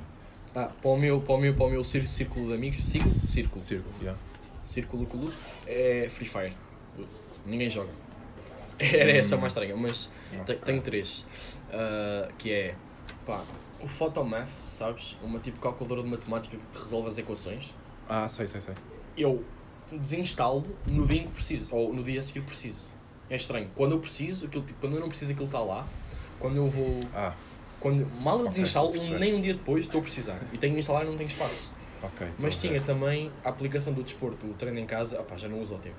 Ah, 0.56 0.70
para 0.82 0.90
o 0.90 0.96
meu, 0.96 1.20
para 1.20 1.34
o 1.34 1.38
meu, 1.38 1.54
para 1.54 1.66
o 1.66 1.70
meu 1.70 1.84
círculo, 1.84 2.48
de 2.48 2.54
amigos, 2.54 2.78
círculo, 2.88 3.10
círculo, 3.14 3.60
Círculo, 3.60 3.94
yeah. 4.00 4.18
círculo, 4.62 5.32
é 5.66 6.08
Free 6.10 6.26
Fire. 6.26 6.52
Ninguém 7.46 7.70
joga. 7.70 7.90
Era 8.80 9.12
essa 9.12 9.36
a 9.36 9.38
mais 9.38 9.52
estranha, 9.52 9.76
mas 9.76 10.08
te- 10.30 10.40
Ok. 10.40 10.58
tenho 10.64 10.82
três. 10.82 11.24
Ah, 11.70 12.28
que 12.36 12.50
é, 12.52 12.74
pá, 13.24 13.40
o 13.80 13.88
Photomath, 13.88 14.48
sabes? 14.68 15.16
Uma 15.22 15.38
tipo 15.38 15.58
calculadora 15.60 16.02
de 16.02 16.08
matemática 16.08 16.56
que 16.56 16.66
te 16.78 16.82
resolve 16.82 17.08
as 17.08 17.18
equações. 17.18 17.72
Ah, 18.08 18.26
sei, 18.28 18.46
sei, 18.46 18.60
sei. 18.60 18.74
eu 19.16 19.42
desinstalo 19.90 20.62
no 20.86 21.06
dia 21.06 21.22
em 21.22 21.26
que 21.26 21.32
preciso, 21.32 21.68
ou 21.74 21.92
no 21.92 22.02
dia 22.02 22.20
a 22.20 22.22
seguir 22.22 22.40
preciso. 22.42 22.84
É 23.28 23.36
estranho. 23.36 23.68
Quando 23.74 23.92
eu 23.92 23.98
preciso, 24.00 24.46
aquilo, 24.46 24.64
tipo, 24.64 24.78
quando 24.80 24.94
eu 24.94 25.00
não 25.00 25.08
preciso, 25.08 25.32
aquilo 25.32 25.46
está 25.46 25.60
lá. 25.60 25.86
Quando 26.38 26.56
eu 26.56 26.68
vou. 26.68 27.00
Ah, 27.14 27.34
Quando, 27.80 28.06
mal 28.20 28.34
eu 28.38 28.46
Ok, 28.46 28.50
desinstalo, 28.50 28.92
nem 29.18 29.34
um 29.34 29.40
dia 29.40 29.54
depois 29.54 29.84
estou 29.84 30.00
a 30.00 30.02
precisar. 30.02 30.40
E 30.52 30.58
tenho 30.58 30.72
que 30.74 30.78
instalar 30.80 31.04
e 31.04 31.08
não 31.08 31.16
tenho 31.16 31.28
espaço. 31.28 31.70
ok. 32.02 32.28
Mas 32.40 32.56
tinha 32.56 32.80
também 32.80 33.30
a 33.44 33.48
aplicação 33.48 33.92
do 33.92 34.02
desporto, 34.02 34.46
o 34.46 34.54
treino 34.54 34.78
em 34.78 34.86
casa, 34.86 35.20
opá, 35.20 35.36
já 35.36 35.48
não 35.48 35.60
uso 35.60 35.74
ao 35.74 35.80
tempo. 35.80 35.96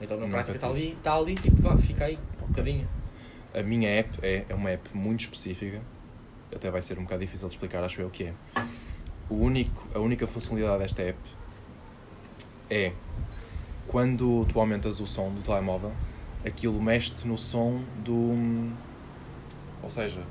Então 0.00 0.18
na 0.18 0.26
prática 0.28 0.56
está 0.56 0.68
ali, 0.68 0.92
está 0.92 1.14
ali, 1.14 1.34
tipo, 1.34 1.60
vá, 1.62 1.76
fica 1.76 2.04
aí, 2.06 2.18
um 2.42 2.46
bocadinho. 2.46 2.88
A 3.54 3.62
minha 3.62 3.88
app 3.88 4.18
é, 4.22 4.44
é 4.48 4.54
uma 4.54 4.70
app 4.70 4.88
muito 4.96 5.20
específica, 5.20 5.80
até 6.54 6.70
vai 6.70 6.82
ser 6.82 6.98
um 6.98 7.02
bocado 7.02 7.20
difícil 7.20 7.48
de 7.48 7.54
explicar, 7.54 7.82
acho 7.82 8.00
eu 8.00 8.10
que 8.10 8.24
é. 8.24 8.34
O 9.28 9.34
único, 9.34 9.88
a 9.94 9.98
única 9.98 10.26
funcionalidade 10.26 10.80
desta 10.80 11.02
app 11.02 11.18
é 12.70 12.92
quando 13.86 14.44
tu 14.46 14.58
aumentas 14.60 15.00
o 15.00 15.06
som 15.06 15.30
do 15.32 15.40
telemóvel, 15.42 15.92
aquilo 16.44 16.80
mexe 16.80 17.26
no 17.26 17.38
som 17.38 17.82
do. 18.04 18.72
Ou 19.82 19.90
seja, 19.90 20.22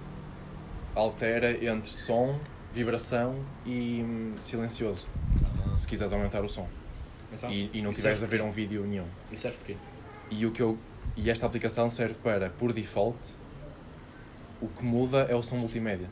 altera 0.95 1.51
entre 1.65 1.89
som, 1.89 2.39
vibração 2.73 3.35
e 3.65 4.03
silencioso, 4.39 5.07
se 5.75 5.87
quiseres 5.87 6.13
aumentar 6.13 6.43
o 6.43 6.49
som. 6.49 6.67
Então, 7.31 7.49
E, 7.49 7.69
e 7.73 7.81
não 7.81 7.91
tiveres 7.93 8.21
a 8.21 8.25
ver 8.25 8.41
um 8.41 8.51
vídeo 8.51 8.85
nenhum. 8.85 9.05
E 9.31 9.37
serve 9.37 9.57
de 9.59 9.63
quê? 9.65 9.77
E, 10.29 10.45
o 10.45 10.51
que 10.51 10.61
eu, 10.61 10.77
e 11.15 11.29
esta 11.29 11.45
aplicação 11.45 11.89
serve 11.89 12.15
para, 12.15 12.49
por 12.49 12.73
default, 12.73 13.35
o 14.63 14.67
que 14.69 14.83
muda 14.83 15.27
é 15.29 15.35
o 15.35 15.43
som 15.43 15.57
multimédia. 15.57 16.09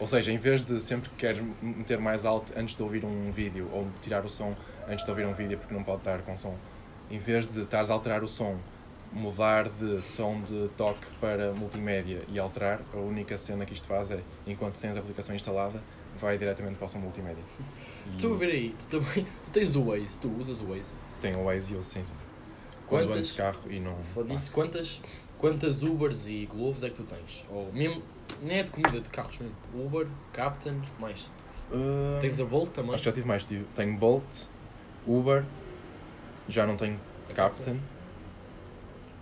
Ou 0.00 0.06
seja, 0.06 0.32
em 0.32 0.36
vez 0.36 0.62
de 0.62 0.80
sempre 0.80 1.08
que 1.10 1.16
queres 1.16 1.42
meter 1.62 1.98
mais 1.98 2.24
alto 2.24 2.52
antes 2.56 2.74
de 2.74 2.82
ouvir 2.82 3.04
um 3.04 3.30
vídeo, 3.30 3.70
ou 3.72 3.86
tirar 4.00 4.24
o 4.24 4.28
som 4.28 4.54
antes 4.88 5.04
de 5.04 5.10
ouvir 5.10 5.24
um 5.24 5.32
vídeo 5.32 5.56
porque 5.58 5.72
não 5.72 5.84
pode 5.84 5.98
estar 5.98 6.18
com 6.22 6.36
som, 6.36 6.56
em 7.08 7.18
vez 7.18 7.46
de 7.46 7.62
estares 7.62 7.88
a 7.88 7.94
alterar 7.94 8.24
o 8.24 8.28
som, 8.28 8.58
mudar 9.12 9.68
de 9.68 10.02
som 10.02 10.40
de 10.42 10.68
toque 10.76 11.06
para 11.20 11.52
multimédia 11.52 12.22
e 12.28 12.38
alterar, 12.38 12.80
a 12.92 12.96
única 12.96 13.38
cena 13.38 13.64
que 13.64 13.74
isto 13.74 13.86
faz 13.86 14.10
é, 14.10 14.18
enquanto 14.44 14.80
tens 14.80 14.96
a 14.96 14.98
aplicação 14.98 15.34
instalada, 15.34 15.80
vai 16.18 16.36
diretamente 16.36 16.76
para 16.78 16.86
o 16.86 16.88
som 16.88 16.98
multimédia. 16.98 17.44
E 18.20 18.26
a 18.26 18.28
ver 18.34 18.50
aí, 18.50 18.74
tu 18.80 18.86
também. 18.98 19.24
Tu 19.44 19.50
tens 19.52 19.76
o 19.76 19.84
Waze, 19.84 20.20
tu 20.20 20.28
usas 20.36 20.60
o 20.60 20.66
Waze. 20.66 20.96
Tenho 21.20 21.38
o 21.38 21.44
Waze 21.44 21.72
e 21.72 21.76
eu 21.76 21.82
sim. 21.82 22.04
Quando 22.86 23.12
ando 23.12 23.22
de 23.22 23.34
carro 23.34 23.70
e 23.70 23.80
não... 23.80 23.96
Foda 24.14 24.32
nisso, 24.32 24.50
quantas, 24.52 25.00
quantas 25.38 25.82
Ubers 25.82 26.26
e 26.28 26.46
Globos 26.46 26.82
é 26.82 26.90
que 26.90 26.96
tu 26.96 27.04
tens? 27.04 27.44
Ou 27.50 27.72
mesmo, 27.72 28.02
nem 28.42 28.58
é 28.58 28.62
de 28.62 28.70
comida, 28.70 29.00
de 29.00 29.08
carros 29.08 29.38
mesmo. 29.38 29.54
Uber, 29.74 30.06
Captain, 30.32 30.80
mais. 30.98 31.28
Ah, 31.72 32.18
Tens 32.20 32.38
a 32.40 32.44
Bolt 32.44 32.70
também? 32.72 32.94
Acho 32.94 33.02
que 33.02 33.08
já 33.10 33.14
tive 33.14 33.26
mais. 33.28 33.44
Tive- 33.44 33.64
Tenho 33.74 33.96
Bolt, 33.96 34.44
Uber, 35.06 35.44
já 36.48 36.66
não 36.66 36.76
tenho 36.76 36.98
Captain. 37.34 37.80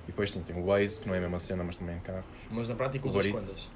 E 0.05 0.09
depois 0.09 0.31
sim, 0.31 0.43
tenho 0.43 0.63
Waze, 0.65 1.01
que 1.01 1.07
não 1.09 1.15
é 1.15 1.19
a 1.19 1.21
mesma 1.23 1.39
cena, 1.39 1.65
mas 1.65 1.77
também 1.77 1.97
é 1.97 1.99
carros. 2.01 2.25
Mas 2.51 2.69
na 2.69 2.75
prática 2.75 3.07
usas 3.09 3.27
quantas? 3.27 3.69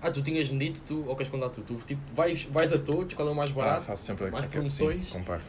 Ah, 0.00 0.10
tu 0.10 0.22
tinhas-me 0.22 0.58
dito, 0.58 0.82
tu, 0.86 1.04
ou 1.06 1.16
queres 1.16 1.30
contar 1.30 1.48
tu? 1.50 1.62
Tu 1.62 1.74
tipo, 1.86 2.00
vais, 2.14 2.42
vais 2.44 2.72
a 2.72 2.78
todos, 2.78 3.12
qual 3.14 3.28
é 3.28 3.30
o 3.30 3.34
mais 3.34 3.50
Ah, 3.50 3.54
barato? 3.54 3.84
faço 3.84 4.06
sempre 4.06 4.26
a 4.28 4.30
mais 4.30 4.44
a- 4.44 4.48
promoções? 4.48 5.06
Sim, 5.08 5.18
comparo. 5.18 5.42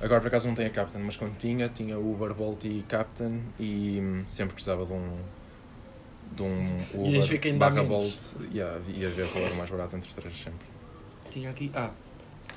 Agora 0.00 0.20
por 0.20 0.26
acaso 0.28 0.48
não 0.48 0.54
tenho 0.54 0.68
a 0.68 0.72
Captain, 0.72 1.02
mas 1.02 1.16
quando 1.16 1.36
tinha, 1.38 1.68
tinha 1.70 1.98
Uber, 1.98 2.32
Bolt 2.34 2.64
e 2.64 2.84
Captain 2.88 3.40
e 3.58 3.98
hum, 4.00 4.24
sempre 4.26 4.54
precisava 4.54 4.84
de 4.84 4.92
um. 4.92 5.16
De 6.32 6.42
um 6.42 6.76
Uber 6.94 7.56
barra. 7.58 7.82
Bolt. 7.82 8.32
Yeah, 8.52 8.80
ia 8.88 9.08
ver 9.08 9.28
qual 9.30 9.44
era 9.44 9.54
o 9.54 9.56
mais 9.56 9.70
barato 9.70 9.96
entre 9.96 10.08
os 10.08 10.14
três 10.14 10.36
sempre. 10.36 10.66
Tinha 11.30 11.50
aqui, 11.50 11.70
ah, 11.74 11.90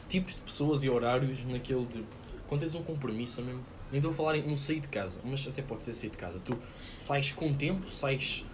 tipos 0.07 0.35
de 0.35 0.41
pessoas 0.41 0.83
e 0.83 0.89
horários 0.89 1.43
naquele 1.45 1.85
de. 1.85 2.03
Quando 2.47 2.61
tens 2.61 2.75
um 2.75 2.83
compromisso 2.83 3.41
mesmo. 3.41 3.63
Nem 3.91 3.97
estou 3.97 4.11
a 4.11 4.15
falar 4.15 4.37
em 4.37 4.47
um 4.47 4.55
sair 4.55 4.81
de 4.81 4.87
casa, 4.87 5.19
mas 5.23 5.47
até 5.47 5.63
pode 5.63 5.83
ser 5.83 5.95
sair 5.95 6.11
de 6.11 6.17
casa. 6.17 6.39
Tu 6.39 6.55
sais 6.99 7.31
com 7.31 7.51
tempo, 7.53 7.89
sais. 7.91 8.45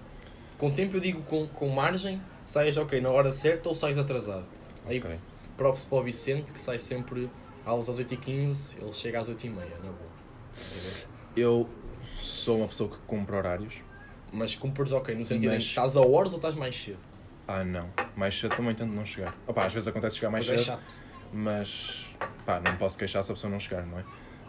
Com 0.58 0.72
tempo 0.72 0.96
eu 0.96 1.02
digo 1.02 1.22
com, 1.24 1.46
com 1.48 1.68
margem, 1.68 2.22
sais 2.46 2.78
ok 2.78 3.02
na 3.02 3.10
hora 3.10 3.34
certa 3.34 3.68
ou 3.68 3.76
sais 3.76 3.98
atrasado. 3.98 4.46
Aí 4.86 4.98
Ok. 5.00 5.20
props 5.58 5.84
para 5.84 5.98
o 5.98 6.04
Vicente 6.04 6.54
que 6.54 6.62
sai 6.62 6.80
sempre 6.80 7.30
aulas 7.66 7.90
às 7.90 8.00
8h15, 8.00 8.78
ele 8.82 8.94
chega 8.94 9.20
às 9.20 9.28
8h30, 9.28 9.50
na 9.50 9.92
boa. 9.92 9.98
Estás 10.54 11.06
a 11.06 11.08
ver? 11.08 11.42
Eu 11.42 11.70
sou 12.18 12.60
uma 12.60 12.68
pessoa 12.68 12.90
que 12.90 12.98
cumpre 13.06 13.36
horários. 13.36 13.74
Mas 14.32 14.56
cumpres 14.56 14.92
ok, 14.92 15.16
no 15.16 15.24
sentido 15.26 15.52
em 15.52 15.56
Mas- 15.56 15.64
que 15.64 15.70
estás 15.70 15.96
a 15.96 16.02
horas 16.02 16.32
ou 16.34 16.38
estás 16.38 16.56
mais 16.56 16.76
cedo? 16.76 16.98
Ah, 17.48 17.64
não. 17.64 17.90
Mais 18.16 18.38
cedo 18.38 18.56
também 18.56 18.74
tento 18.74 18.92
não 18.92 19.06
chegar. 19.06 19.36
Opa, 19.48 19.66
às 19.66 19.74
vezes 19.74 19.88
acontece 19.88 20.18
chegar 20.18 20.32
mais 20.32 20.46
Pois 20.48 20.60
é 20.60 20.64
cedo. 20.64 20.74
chato. 20.76 20.84
mas 21.34 22.06
pá, 22.46 22.60
não 22.64 22.76
posso 22.78 22.98
queixar 22.98 23.24
se 23.24 23.32
a 23.32 23.36
pessoa 23.36 23.52
não 23.52 23.60
chegar, 23.60 23.86
não 23.86 24.00
é? 24.00 24.04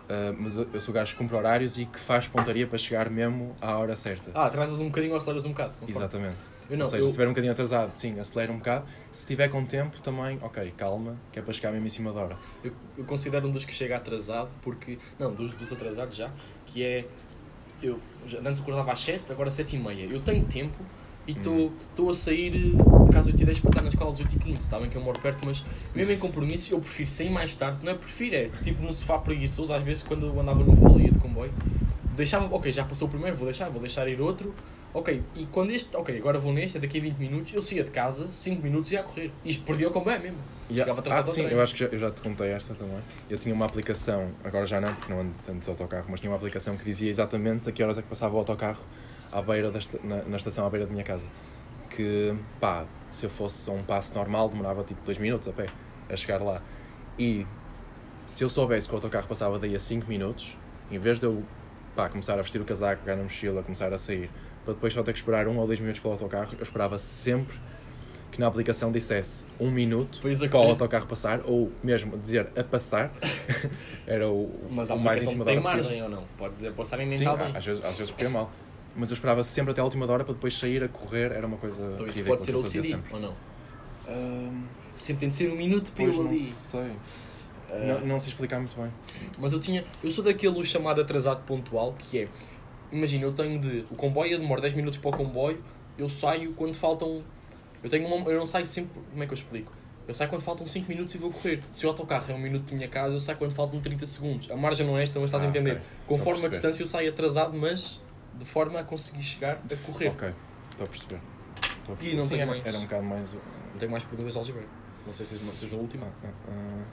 Ah, 0.08 0.32
mas 0.38 0.54
eu, 0.56 0.68
eu 0.72 0.80
sou 0.80 0.92
o 0.92 0.94
gajo 0.94 1.12
que 1.12 1.18
cumpre 1.18 1.36
horários 1.36 1.78
e 1.78 1.84
que 1.84 1.98
faz 1.98 2.28
pontaria 2.28 2.66
para 2.66 2.78
chegar 2.78 3.10
mesmo 3.10 3.56
à 3.60 3.76
hora 3.76 3.96
certa. 3.96 4.30
Ah, 4.34 4.46
atrasas 4.46 4.80
um 4.80 4.86
bocadinho 4.86 5.12
ou 5.12 5.18
aceleras 5.18 5.44
um 5.44 5.50
bocado. 5.50 5.72
conforme. 5.80 5.96
Exatamente. 5.96 6.36
Eu 6.68 6.76
não, 6.76 6.84
Ou 6.84 6.90
seja, 6.90 7.02
eu- 7.02 7.04
se 7.04 7.10
estiver 7.10 7.26
um 7.26 7.30
bocadinho 7.30 7.52
atrasado, 7.52 7.90
sim, 7.92 8.18
acelera 8.18 8.50
um 8.52 8.58
bocado. 8.58 8.86
Se 9.12 9.20
estiver 9.20 9.48
com 9.48 9.64
tempo, 9.64 10.00
também, 10.00 10.38
ok, 10.42 10.72
calma, 10.76 11.16
que 11.32 11.38
é 11.38 11.42
para 11.42 11.52
chegar 11.52 11.70
mesmo 11.70 11.86
em 11.86 11.88
cima 11.88 12.12
da 12.12 12.20
hora. 12.20 12.36
Eu, 12.64 12.72
eu 12.98 13.04
considero 13.04 13.46
um 13.46 13.50
dos 13.52 13.64
que 13.64 13.72
chega 13.72 13.96
atrasado, 13.96 14.48
porque. 14.62 14.98
Não, 15.18 15.32
dos, 15.32 15.52
dos 15.54 15.72
atrasados 15.72 16.16
já, 16.16 16.30
que 16.66 16.82
é. 16.84 17.04
Eu 17.82 17.98
já, 18.26 18.38
antes 18.40 18.60
acordava 18.60 18.92
às 18.92 19.00
7, 19.00 19.30
agora 19.30 19.48
às 19.48 19.54
7 19.54 19.76
e 19.76 19.78
meia. 19.78 20.04
Eu 20.06 20.20
tenho 20.20 20.44
tempo 20.44 20.76
e 21.26 21.32
estou 21.32 21.72
Hum. 21.98 22.08
a 22.10 22.14
sair 22.14 22.50
de 22.50 23.12
casa 23.12 23.28
8 23.30 23.42
e 23.42 23.44
10 23.46 23.58
para 23.60 23.70
estar 23.70 23.82
na 23.82 23.88
escola 23.88 24.10
às 24.10 24.18
8 24.20 24.34
e 24.34 24.38
15. 24.38 24.62
Sabem 24.62 24.88
que 24.88 24.96
eu 24.96 25.02
moro 25.02 25.20
perto, 25.20 25.46
mas 25.46 25.64
mesmo 25.94 26.12
em 26.12 26.18
compromisso 26.18 26.72
eu 26.72 26.80
prefiro 26.80 27.10
sair 27.10 27.30
mais 27.30 27.54
tarde. 27.54 27.84
Não 27.84 27.92
é 27.92 27.94
prefiro, 27.94 28.34
é 28.36 28.48
tipo 28.62 28.82
no 28.82 28.92
sofá 28.92 29.18
preguiçoso, 29.18 29.72
às 29.72 29.82
vezes 29.82 30.02
quando 30.02 30.26
eu 30.26 30.40
andava 30.40 30.62
no 30.64 30.72
voo 30.74 30.98
ia 31.00 31.10
de 31.10 31.18
comboio. 31.18 31.52
Deixava, 32.16 32.52
ok, 32.54 32.72
já 32.72 32.84
passou 32.84 33.08
o 33.08 33.10
primeiro, 33.10 33.36
vou 33.36 33.44
deixar, 33.46 33.68
vou 33.68 33.80
deixar 33.80 34.08
ir 34.08 34.20
outro. 34.20 34.54
Ok, 34.96 35.22
e 35.34 35.44
quando 35.52 35.72
este, 35.72 35.94
ok, 35.94 36.16
agora 36.16 36.38
vou 36.38 36.54
neste, 36.54 36.78
é 36.78 36.80
daqui 36.80 36.96
a 36.96 37.00
20 37.02 37.18
minutos, 37.18 37.52
eu 37.52 37.60
saía 37.60 37.84
de 37.84 37.90
casa, 37.90 38.30
5 38.30 38.62
minutos 38.62 38.90
e 38.90 38.94
ia 38.94 39.00
a 39.00 39.02
correr. 39.02 39.30
Isto 39.44 39.62
perdia 39.62 39.88
o 39.88 39.90
comboio 39.90 40.18
mesmo. 40.18 40.38
Chegava 40.70 41.00
atrasado 41.00 41.24
ah, 41.28 41.32
sim, 41.34 41.42
eu 41.42 41.62
acho 41.62 41.74
que 41.74 41.80
já, 41.80 41.86
eu 41.86 41.98
já 41.98 42.10
te 42.10 42.22
contei 42.22 42.48
esta 42.48 42.72
também. 42.72 42.98
Eu 43.28 43.36
tinha 43.36 43.54
uma 43.54 43.66
aplicação, 43.66 44.30
agora 44.42 44.66
já 44.66 44.80
não, 44.80 44.94
porque 44.94 45.12
não 45.12 45.20
ando 45.20 45.38
tanto 45.44 45.62
de 45.62 45.68
autocarro, 45.68 46.06
mas 46.08 46.20
tinha 46.20 46.30
uma 46.30 46.38
aplicação 46.38 46.78
que 46.78 46.84
dizia 46.86 47.10
exatamente 47.10 47.68
a 47.68 47.72
que 47.72 47.82
horas 47.82 47.98
é 47.98 48.02
que 48.02 48.08
passava 48.08 48.34
o 48.36 48.38
autocarro 48.38 48.82
à 49.30 49.42
beira 49.42 49.70
da 49.70 49.76
esta- 49.76 50.00
na, 50.02 50.22
na 50.22 50.36
estação 50.38 50.64
à 50.66 50.70
beira 50.70 50.86
da 50.86 50.92
minha 50.92 51.04
casa. 51.04 51.26
Que, 51.90 52.34
pá, 52.58 52.86
se 53.10 53.26
eu 53.26 53.28
fosse 53.30 53.70
um 53.70 53.82
passo 53.82 54.14
normal, 54.14 54.48
demorava 54.48 54.82
tipo 54.82 55.02
2 55.04 55.18
minutos 55.18 55.46
a 55.46 55.52
pé 55.52 55.66
a 56.08 56.16
chegar 56.16 56.40
lá. 56.40 56.62
E 57.18 57.46
se 58.26 58.42
eu 58.42 58.48
soubesse 58.48 58.88
que 58.88 58.94
o 58.94 58.96
autocarro 58.96 59.28
passava 59.28 59.58
daí 59.58 59.76
a 59.76 59.78
5 59.80 60.08
minutos, 60.08 60.56
em 60.90 60.98
vez 60.98 61.20
de 61.20 61.26
eu 61.26 61.44
pá, 61.94 62.08
começar 62.08 62.38
a 62.38 62.42
vestir 62.42 62.62
o 62.62 62.64
casaco, 62.64 63.02
pegar 63.02 63.16
na 63.16 63.24
mochila, 63.24 63.62
começar 63.62 63.92
a 63.92 63.98
sair, 63.98 64.30
para 64.66 64.74
depois 64.74 64.92
só 64.92 65.02
ter 65.02 65.12
que 65.14 65.18
esperar 65.18 65.48
um 65.48 65.56
ou 65.56 65.66
dois 65.66 65.80
minutos 65.80 66.00
pelo 66.00 66.12
autocarro, 66.12 66.52
eu 66.58 66.62
esperava 66.62 66.98
sempre 66.98 67.58
que 68.30 68.38
na 68.40 68.46
aplicação 68.48 68.92
dissesse 68.92 69.46
um 69.58 69.70
minuto 69.70 70.18
Pois 70.20 70.38
para 70.40 70.58
o 70.58 70.62
autocarro 70.64 71.06
passar, 71.06 71.40
ou 71.46 71.72
mesmo 71.82 72.18
dizer 72.18 72.48
a 72.54 72.62
passar, 72.62 73.10
era 74.06 74.28
o, 74.28 74.50
Mas 74.68 74.90
a 74.90 74.94
o 74.94 75.00
mais 75.00 75.24
em 75.24 75.28
cima 75.28 75.44
da 75.44 75.52
tem 75.52 75.58
hora 75.60 75.62
possível. 75.62 75.84
margem 75.84 76.02
ou 76.02 76.08
não? 76.10 76.24
Pode 76.36 76.52
dizer 76.54 76.72
passarem 76.74 77.06
nem 77.06 77.16
Sim, 77.16 77.24
está 77.24 77.36
bem. 77.42 77.56
às 77.56 77.64
vezes, 77.64 77.82
às 77.82 77.96
vezes 77.96 78.10
corria 78.10 78.28
mal. 78.28 78.50
Mas 78.94 79.10
eu 79.10 79.14
esperava 79.14 79.42
sempre 79.44 79.70
até 79.72 79.80
a 79.80 79.84
última 79.84 80.04
hora 80.10 80.24
para 80.24 80.34
depois 80.34 80.54
sair 80.58 80.82
a 80.84 80.88
correr, 80.88 81.32
era 81.32 81.46
uma 81.46 81.56
coisa 81.56 81.76
Então 81.94 82.06
isso 82.06 82.24
pode 82.24 82.42
ser 82.42 82.52
que 82.52 82.58
eu 82.58 82.62
fazia 82.62 82.80
OCD 82.82 82.94
sempre. 82.94 83.14
ou 83.14 83.20
não? 83.20 83.34
Ahm, 84.08 84.64
Sempre 84.94 85.20
tem 85.20 85.28
de 85.28 85.34
ser 85.34 85.50
um 85.50 85.56
minuto 85.56 85.92
pois 85.94 86.10
pelo 86.10 86.24
não 86.24 86.30
ali. 86.30 86.40
sei. 86.40 86.90
Ah, 87.70 87.74
Não, 88.00 88.00
não 88.06 88.18
sei 88.18 88.30
explicar 88.30 88.58
muito 88.58 88.74
bem. 88.80 88.90
Mas 89.38 89.52
eu 89.52 89.60
tinha. 89.60 89.84
Eu 90.02 90.10
sou 90.10 90.24
daquele 90.24 90.64
chamado 90.64 91.00
atrasado 91.00 91.42
pontual 91.44 91.94
que 91.98 92.20
é. 92.20 92.28
Imagina, 92.92 93.24
eu 93.24 93.32
tenho 93.32 93.58
de. 93.60 93.84
O 93.90 93.94
comboio 93.96 94.38
demora 94.38 94.60
10 94.60 94.74
minutos 94.74 94.98
para 94.98 95.10
o 95.10 95.16
comboio, 95.16 95.62
eu 95.98 96.08
saio 96.08 96.52
quando 96.54 96.74
faltam. 96.74 97.22
Eu 97.82 97.90
tenho 97.90 98.06
uma. 98.06 98.30
Eu 98.30 98.38
não 98.38 98.46
saio 98.46 98.64
sempre. 98.66 99.00
Como 99.10 99.22
é 99.22 99.26
que 99.26 99.32
eu 99.32 99.36
explico? 99.36 99.72
Eu 100.08 100.14
saio 100.14 100.30
quando 100.30 100.42
faltam 100.42 100.66
5 100.66 100.88
minutos 100.88 101.14
e 101.14 101.18
vou 101.18 101.32
correr. 101.32 101.60
Se 101.72 101.84
o 101.84 101.88
autocarro 101.88 102.30
é 102.30 102.34
um 102.34 102.38
minuto 102.38 102.70
da 102.70 102.76
minha 102.76 102.88
casa, 102.88 103.16
eu 103.16 103.20
saio 103.20 103.36
quando 103.38 103.50
faltam 103.52 103.80
30 103.80 104.06
segundos. 104.06 104.50
A 104.50 104.56
margem 104.56 104.86
não 104.86 104.96
é 104.96 105.02
esta, 105.02 105.18
mas 105.18 105.28
estás 105.30 105.42
a 105.42 105.46
Ah, 105.46 105.50
entender. 105.50 105.72
ok. 105.72 105.82
Conforme 106.06 106.46
a 106.46 106.48
distância, 106.48 106.82
eu 106.82 106.86
saio 106.86 107.10
atrasado, 107.10 107.56
mas 107.58 108.00
de 108.34 108.44
forma 108.44 108.78
a 108.78 108.84
conseguir 108.84 109.22
chegar 109.24 109.54
a 109.56 109.76
correr. 109.84 110.08
Ok, 110.08 110.32
estou 110.70 110.86
a 110.86 110.88
perceber. 110.88 111.20
Estou 111.60 111.94
a 111.94 111.94
E 111.94 111.96
perceber. 111.96 112.16
não 112.16 112.22
Sim, 112.24 112.28
tenho 112.30 112.42
era, 112.42 112.50
mais. 112.52 112.66
era 112.66 112.78
um 112.78 112.82
bocado 112.82 113.02
mais. 113.02 113.32
Não 113.32 113.78
tenho 113.80 113.90
mais 113.90 114.04
perguntas, 114.04 114.36
Algibeira. 114.36 114.68
Não 115.04 115.12
sei 115.12 115.26
se 115.26 115.34
és 115.64 115.72
a 115.74 115.76
última. 115.76 116.06
Ah, 116.24 116.28
ah, 116.28 116.50
ah. 116.50 116.84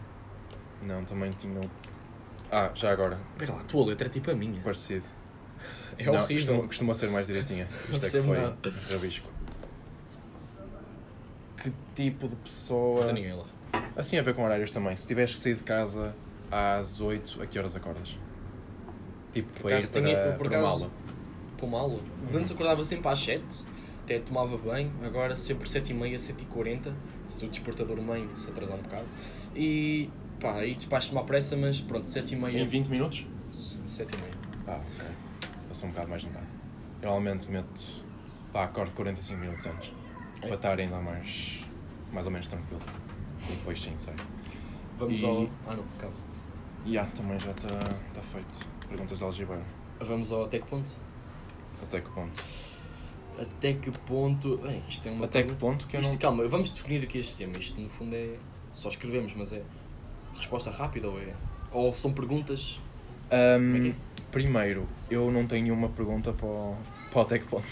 Não, 0.81 1.03
também 1.05 1.29
tinha. 1.31 1.61
Ah, 2.51 2.71
já 2.75 2.91
agora, 2.91 3.19
Espera 3.33 3.53
lá, 3.53 3.61
a 3.61 3.63
tua 3.63 3.85
letra 3.87 4.07
é 4.07 4.09
tipo 4.09 4.29
a 4.31 4.35
minha. 4.35 4.59
parecido. 4.61 5.05
É 5.97 6.05
Não, 6.05 6.13
horrível. 6.13 6.35
Costuma, 6.37 6.67
costuma 6.67 6.95
ser 6.95 7.09
mais 7.09 7.27
direitinha. 7.27 7.67
Não 7.87 7.95
Isto 7.95 8.05
é 8.05 8.09
que 8.09 8.27
foi 8.27 8.37
nada. 8.37 8.57
rabisco. 8.91 9.29
Que 11.61 11.71
tipo 11.95 12.27
de 12.27 12.35
pessoa. 12.37 13.05
Não 13.05 13.13
ninguém 13.13 13.33
lá. 13.33 13.45
Assim 13.95 14.17
a 14.17 14.21
ver 14.21 14.33
com 14.33 14.43
horários 14.43 14.71
também. 14.71 14.95
Se 14.95 15.07
tiveres 15.07 15.33
que 15.33 15.39
sair 15.39 15.55
de 15.55 15.63
casa 15.63 16.15
às 16.51 16.99
8, 16.99 17.41
a 17.41 17.45
que 17.45 17.57
horas 17.57 17.75
acordas? 17.75 18.17
Tipo, 19.31 19.49
Por 19.53 19.63
para 19.63 19.79
ir 19.79 19.87
para, 19.87 20.01
tenho- 20.01 20.17
eu 20.17 20.33
por 20.37 20.47
para 20.49 20.59
uma 20.59 20.67
acaso- 20.67 20.83
aula. 20.83 20.93
Para 21.57 21.65
uma 21.65 21.79
aula. 21.79 21.99
Antes 22.33 22.51
acordava 22.51 22.83
sempre 22.83 23.07
às 23.07 23.19
7, 23.23 23.43
até 24.03 24.19
tomava 24.19 24.57
bem, 24.57 24.91
agora 25.03 25.35
sempre 25.35 25.67
7h30, 25.69 26.15
7h40, 26.19 26.93
se 27.27 27.45
o 27.45 27.49
despertador 27.49 27.97
nem 28.01 28.27
se 28.35 28.49
atrasar 28.51 28.75
um 28.77 28.81
bocado. 28.81 29.05
E 29.55 30.09
pá, 30.39 30.55
aí 30.55 30.75
despacho-me 30.75 31.17
à 31.19 31.23
pressa, 31.23 31.55
mas 31.55 31.79
pronto, 31.81 32.05
7h30. 32.07 32.53
Em 32.59 32.67
20 32.67 32.87
minutos? 32.89 33.25
7h30. 33.87 34.17
Ah, 34.67 34.81
ok. 34.81 35.05
Eu 35.73 35.75
sou 35.75 35.89
um 35.89 35.91
bocado 35.91 36.07
mais 36.09 36.23
demorado. 36.23 36.45
Eu 37.01 37.09
normalmente 37.09 37.49
meto. 37.49 37.81
Pá, 38.51 38.65
acordo 38.65 38.93
45 38.93 39.39
minutos 39.41 39.65
antes. 39.65 39.91
É? 40.39 40.45
Para 40.45 40.55
estar 40.55 40.79
ainda 40.79 40.99
mais. 41.01 41.65
mais 42.11 42.27
ou 42.27 42.31
menos 42.31 42.47
tranquilo. 42.47 42.79
E 43.49 43.53
depois 43.55 43.81
sim, 43.81 43.95
sai. 43.97 44.13
Vamos 44.99 45.19
E- 45.19 45.25
ao. 45.25 45.49
Ah 45.65 45.75
não, 45.75 45.83
calma. 45.97 46.15
E 46.85 46.95
ah, 46.95 47.07
também 47.15 47.39
já 47.39 47.49
está 47.49 47.69
tá 47.69 48.21
feito. 48.31 48.59
Perguntas 48.87 49.17
de 49.17 49.23
algebra. 49.23 49.63
Vamos 49.99 50.31
ao 50.31 50.43
até 50.43 50.59
que 50.59 50.67
ponto? 50.67 50.91
Até 51.81 52.01
que 52.01 52.09
ponto? 52.11 52.43
Até 53.39 53.73
que 53.73 53.89
ponto. 54.01 54.57
Bem, 54.57 54.83
isto 54.87 55.07
é 55.07 55.11
uma 55.11 55.25
Até 55.25 55.41
que 55.41 55.47
pergunta- 55.55 55.59
ponto 55.59 55.87
que 55.87 55.97
eu 55.97 56.01
Isto, 56.01 56.11
não. 56.13 56.19
calma, 56.19 56.47
vamos 56.47 56.71
definir 56.71 57.03
aqui 57.03 57.17
este 57.17 57.35
tema. 57.37 57.57
Isto 57.57 57.81
no 57.81 57.89
fundo 57.89 58.13
é. 58.15 58.35
Só 58.71 58.89
escrevemos, 58.89 59.33
mas 59.33 59.51
é. 59.53 59.63
Resposta 60.35 60.69
rápida 60.69 61.09
ou 61.09 61.19
é. 61.19 61.33
Ou 61.71 61.91
são 61.91 62.13
perguntas. 62.13 62.79
Ahm, 63.31 63.71
Como 63.71 63.87
é 63.87 63.89
que 63.89 63.95
primeiro, 64.33 64.85
eu 65.09 65.31
não 65.31 65.47
tenho 65.47 65.63
nenhuma 65.63 65.87
pergunta 65.87 66.33
para 66.33 66.47
o, 66.47 66.75
para 67.11 67.21
o 67.21 67.63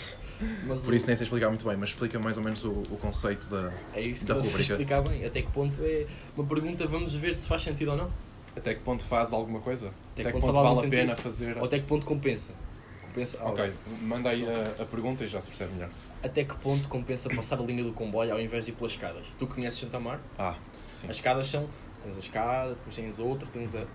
Por 0.86 0.93
isso 0.93 1.08
nem 1.08 1.15
sei 1.15 1.24
explicar 1.24 1.50
muito 1.50 1.67
bem, 1.67 1.76
mas 1.76 1.89
explica 1.89 2.17
mais 2.19 2.38
ou 2.38 2.43
menos 2.43 2.63
o, 2.63 2.71
o 2.71 2.97
conceito 2.97 3.47
da. 3.47 3.74
É 3.93 4.02
isso 4.02 4.26
que 4.26 4.34
da 4.34 4.39
explicar 4.39 5.02
bem. 5.02 5.26
Até 5.26 5.41
que 5.41 5.52
ponto 5.52 5.76
é 5.82 6.06
uma 6.38 6.47
pergunta, 6.47 6.88
vamos 6.88 7.13
ver 7.15 7.36
se 7.36 7.47
faz 7.47 7.63
sentido 7.63 7.91
ou 7.91 7.97
não. 7.97 8.10
Até 8.56 8.76
que 8.76 8.82
ponto 8.82 9.04
faz 9.04 9.34
alguma 9.34 9.60
coisa? 9.60 9.91
Até 10.13 10.26
que 10.26 10.32
ponto 10.32 10.45
ponto 10.45 10.54
vale 10.54 10.67
a 10.67 10.82
pena 10.82 10.91
sentido? 10.91 11.15
fazer. 11.15 11.58
Ou 11.58 11.65
até 11.65 11.80
que 11.80 11.86
ponto 11.86 12.06
compensa? 12.06 12.54
compensa 13.02 13.43
Ok, 13.43 13.74
manda 14.02 14.30
aí 14.30 14.45
a, 14.45 14.84
a 14.84 14.86
pergunta 14.86 15.24
e 15.24 15.28
já 15.28 15.41
se 15.41 15.50
percebe 15.50 15.74
melhor. 15.74 15.89
Até 16.24 16.43
que 16.43 16.56
ponto 16.56 16.88
compensa 16.88 17.30
passar 17.30 17.60
a 17.60 17.63
linha 17.63 17.84
do 17.84 17.91
comboio 17.93 18.34
ao 18.34 18.39
invés 18.39 18.65
de 18.65 18.71
ir 18.71 18.76
pelas 18.76 18.93
escadas? 18.93 19.26
Tu 19.38 19.47
conheces 19.47 19.80
Santa 19.80 20.00
Mar? 20.00 20.19
Ah, 20.38 20.56
sim. 20.91 21.08
As 21.10 21.15
escadas 21.17 21.47
são. 21.47 21.67
Tens 22.04 22.15
a 22.15 22.19
escada, 22.19 22.69
depois 22.69 22.95
tens 22.95 23.19
outra, 23.19 23.47
tens 23.52 23.76
a. 23.76 23.86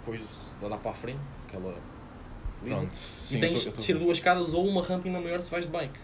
Depois 0.00 0.20
de 0.20 0.68
lá 0.68 0.76
para 0.76 0.90
a 0.90 0.94
frente, 0.94 1.20
aquela. 1.46 1.74
Pronto. 2.64 2.96
Sim, 3.18 3.36
e 3.36 3.40
tens 3.40 3.60
de 3.64 3.70
descer 3.70 3.98
duas 3.98 4.18
escadas 4.18 4.54
ou 4.54 4.66
uma 4.66 4.82
rampa 4.82 5.08
ainda 5.08 5.20
maior 5.20 5.40
se 5.40 5.50
vais 5.50 5.64
de 5.64 5.70
bike. 5.70 5.98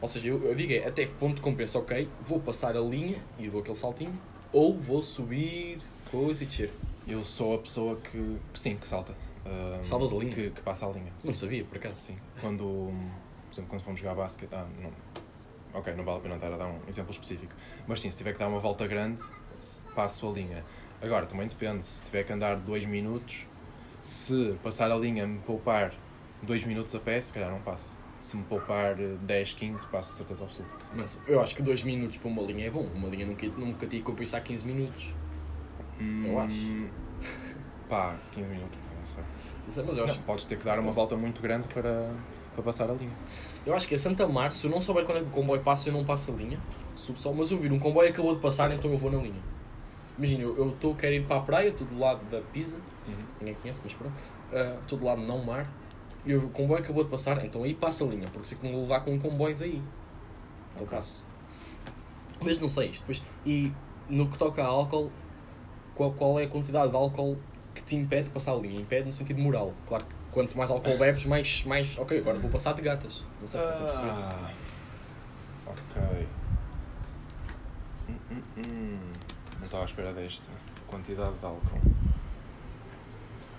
Ou 0.00 0.08
seja, 0.08 0.28
eu, 0.28 0.42
eu 0.44 0.54
digo 0.54 0.72
é 0.72 0.86
até 0.86 1.06
que 1.06 1.14
ponto 1.14 1.40
compensa, 1.40 1.78
ok, 1.78 2.08
vou 2.22 2.38
passar 2.38 2.76
a 2.76 2.80
linha 2.80 3.18
e 3.38 3.48
dou 3.48 3.60
aquele 3.60 3.76
saltinho, 3.76 4.18
ou 4.52 4.78
vou 4.78 5.02
subir, 5.02 5.78
coisa 6.10 6.42
e 6.42 6.46
descer. 6.46 6.70
Eu 7.06 7.24
sou 7.24 7.54
a 7.54 7.58
pessoa 7.58 7.96
que. 7.96 8.36
que 8.52 8.60
sim, 8.60 8.76
que 8.76 8.86
salta. 8.86 9.14
Ahm, 9.44 9.82
Salvas 9.82 10.12
a 10.12 10.16
linha? 10.16 10.34
Que, 10.34 10.50
que 10.50 10.60
passa 10.60 10.86
a 10.86 10.90
linha. 10.90 11.12
Não 11.24 11.32
sabia, 11.32 11.64
por 11.64 11.78
acaso. 11.78 12.00
Sim. 12.02 12.16
Quando, 12.40 12.64
por 12.64 13.54
exemplo, 13.54 13.70
quando 13.70 13.82
fomos 13.82 14.00
jogar 14.00 14.14
basquete, 14.14 14.52
ah, 14.52 14.66
não, 14.82 14.90
ok, 15.72 15.94
não 15.94 16.04
vale 16.04 16.18
a 16.18 16.20
pena 16.20 16.34
estar 16.34 16.52
a 16.52 16.56
dar 16.56 16.66
um 16.66 16.80
exemplo 16.88 17.12
específico, 17.12 17.54
mas 17.86 18.00
sim, 18.00 18.10
se 18.10 18.18
tiver 18.18 18.32
que 18.32 18.38
dar 18.38 18.48
uma 18.48 18.58
volta 18.58 18.86
grande, 18.86 19.22
passo 19.94 20.28
a 20.28 20.32
linha. 20.32 20.64
Agora, 21.00 21.26
também 21.26 21.46
depende, 21.46 21.84
se 21.84 22.02
tiver 22.02 22.24
que 22.24 22.32
andar 22.32 22.56
2 22.56 22.86
minutos, 22.86 23.46
se 24.06 24.54
passar 24.62 24.90
a 24.90 24.96
linha 24.96 25.26
me 25.26 25.38
poupar 25.40 25.92
2 26.42 26.64
minutos 26.64 26.94
a 26.94 27.00
pé, 27.00 27.20
se 27.20 27.32
calhar 27.32 27.50
não 27.50 27.60
passo. 27.60 27.96
Se 28.20 28.36
me 28.36 28.44
poupar 28.44 28.98
eh, 29.00 29.16
10, 29.22 29.52
15, 29.54 29.86
passo 29.88 30.12
de 30.12 30.18
certeza 30.18 30.44
absoluta. 30.44 30.74
Mas 30.94 31.20
eu 31.26 31.40
acho 31.42 31.54
que 31.54 31.62
2 31.62 31.82
minutos 31.82 32.16
para 32.16 32.28
uma 32.28 32.42
linha 32.42 32.66
é 32.66 32.70
bom. 32.70 32.84
Uma 32.94 33.08
linha 33.08 33.26
nunca, 33.26 33.46
nunca 33.48 33.86
tinha 33.86 34.00
que 34.00 34.06
compensar 34.06 34.42
15 34.42 34.66
minutos. 34.66 35.12
Eu 36.24 36.38
acho. 36.40 36.54
Hum, 36.54 36.88
Pá, 37.88 38.16
15 38.32 38.48
minutos, 38.48 38.78
não 38.98 39.06
sei. 39.06 39.24
Isso 39.68 39.80
é- 39.80 39.84
Mas 39.84 39.96
eu 39.96 40.04
acho, 40.04 40.16
Não, 40.16 40.22
podes 40.22 40.44
ter 40.44 40.56
que 40.58 40.64
dar 40.64 40.78
uma 40.78 40.92
volta 40.92 41.16
muito 41.16 41.40
grande 41.42 41.66
para, 41.68 42.10
para 42.54 42.62
passar 42.62 42.88
a 42.90 42.94
linha. 42.94 43.12
eu 43.66 43.74
acho 43.74 43.86
que 43.86 43.94
a 43.94 43.98
Santa 43.98 44.26
Mar, 44.26 44.50
se 44.52 44.66
eu 44.66 44.70
não 44.70 44.80
souber 44.80 45.04
quando 45.04 45.18
é 45.18 45.20
que 45.22 45.26
o 45.28 45.30
comboio 45.30 45.60
passa, 45.62 45.88
eu 45.88 45.92
não 45.92 46.04
passo 46.04 46.32
a 46.32 46.34
linha. 46.36 46.58
Subo 46.94 47.18
só, 47.18 47.32
mas 47.32 47.50
eu 47.50 47.58
vi 47.58 47.68
um 47.70 47.78
comboio 47.78 48.08
acabou 48.08 48.34
de 48.34 48.40
passar, 48.40 48.70
então 48.72 48.90
eu 48.90 48.96
vou 48.98 49.10
na 49.10 49.18
linha. 49.18 49.42
Imagina, 50.18 50.42
eu 50.44 50.56
eu 50.56 50.68
estou, 50.70 50.94
quero 50.94 51.14
ir 51.14 51.26
para 51.26 51.36
a 51.36 51.40
praia, 51.40 51.68
estou 51.68 51.86
do 51.86 51.98
lado 51.98 52.24
da 52.30 52.40
Pisa, 52.40 52.78
ninguém 53.40 53.54
conhece, 53.54 53.80
mas 53.84 53.92
pronto. 53.92 54.14
Ah, 54.52 54.78
Estou 54.80 54.98
do 54.98 55.04
lado 55.04 55.20
não 55.20 55.44
mar. 55.44 55.70
E 56.24 56.34
o 56.34 56.48
comboio 56.50 56.82
acabou 56.82 57.04
de 57.04 57.10
passar, 57.10 57.44
então 57.44 57.62
aí 57.62 57.74
passa 57.74 58.02
a 58.02 58.06
linha, 58.06 58.26
porque 58.32 58.48
sei 58.48 58.58
que 58.58 58.64
não 58.64 58.72
vou 58.72 58.82
levar 58.82 59.00
com 59.00 59.12
um 59.12 59.18
comboio 59.18 59.56
daí. 59.56 59.80
Então 60.74 60.86
passo. 60.86 61.24
Mas 62.42 62.58
não 62.58 62.68
sei 62.68 62.88
isto. 62.88 63.02
Depois, 63.02 63.22
e 63.44 63.72
no 64.08 64.28
que 64.28 64.36
toca 64.36 64.62
a 64.62 64.66
álcool, 64.66 65.10
qual, 65.94 66.12
qual 66.12 66.40
é 66.40 66.44
a 66.44 66.48
quantidade 66.48 66.90
de 66.90 66.96
álcool 66.96 67.38
que 67.74 67.82
te 67.82 67.94
impede 67.94 68.24
de 68.24 68.30
passar 68.30 68.52
a 68.52 68.56
linha? 68.56 68.80
Impede 68.80 69.06
no 69.06 69.12
sentido 69.12 69.40
moral. 69.40 69.72
Claro 69.86 70.04
que 70.04 70.14
quanto 70.32 70.56
mais 70.58 70.70
álcool 70.70 70.98
bebes, 70.98 71.24
mais, 71.26 71.64
mais. 71.64 71.96
Ok, 71.96 72.18
agora 72.18 72.38
vou 72.38 72.50
passar 72.50 72.74
de 72.74 72.82
gatas. 72.82 73.22
Não 73.40 73.46
sei, 73.46 73.60
perceber? 73.60 74.08
Ah, 74.08 74.50
ok. 75.66 76.26
Hum, 78.08 78.14
hum, 78.30 78.42
hum. 78.58 78.98
Não 79.66 79.68
estava 79.68 79.82
à 79.82 79.86
espera 79.86 80.12
desta. 80.12 80.48
Quantidade 80.86 81.36
de 81.38 81.44
álcool. 81.44 81.80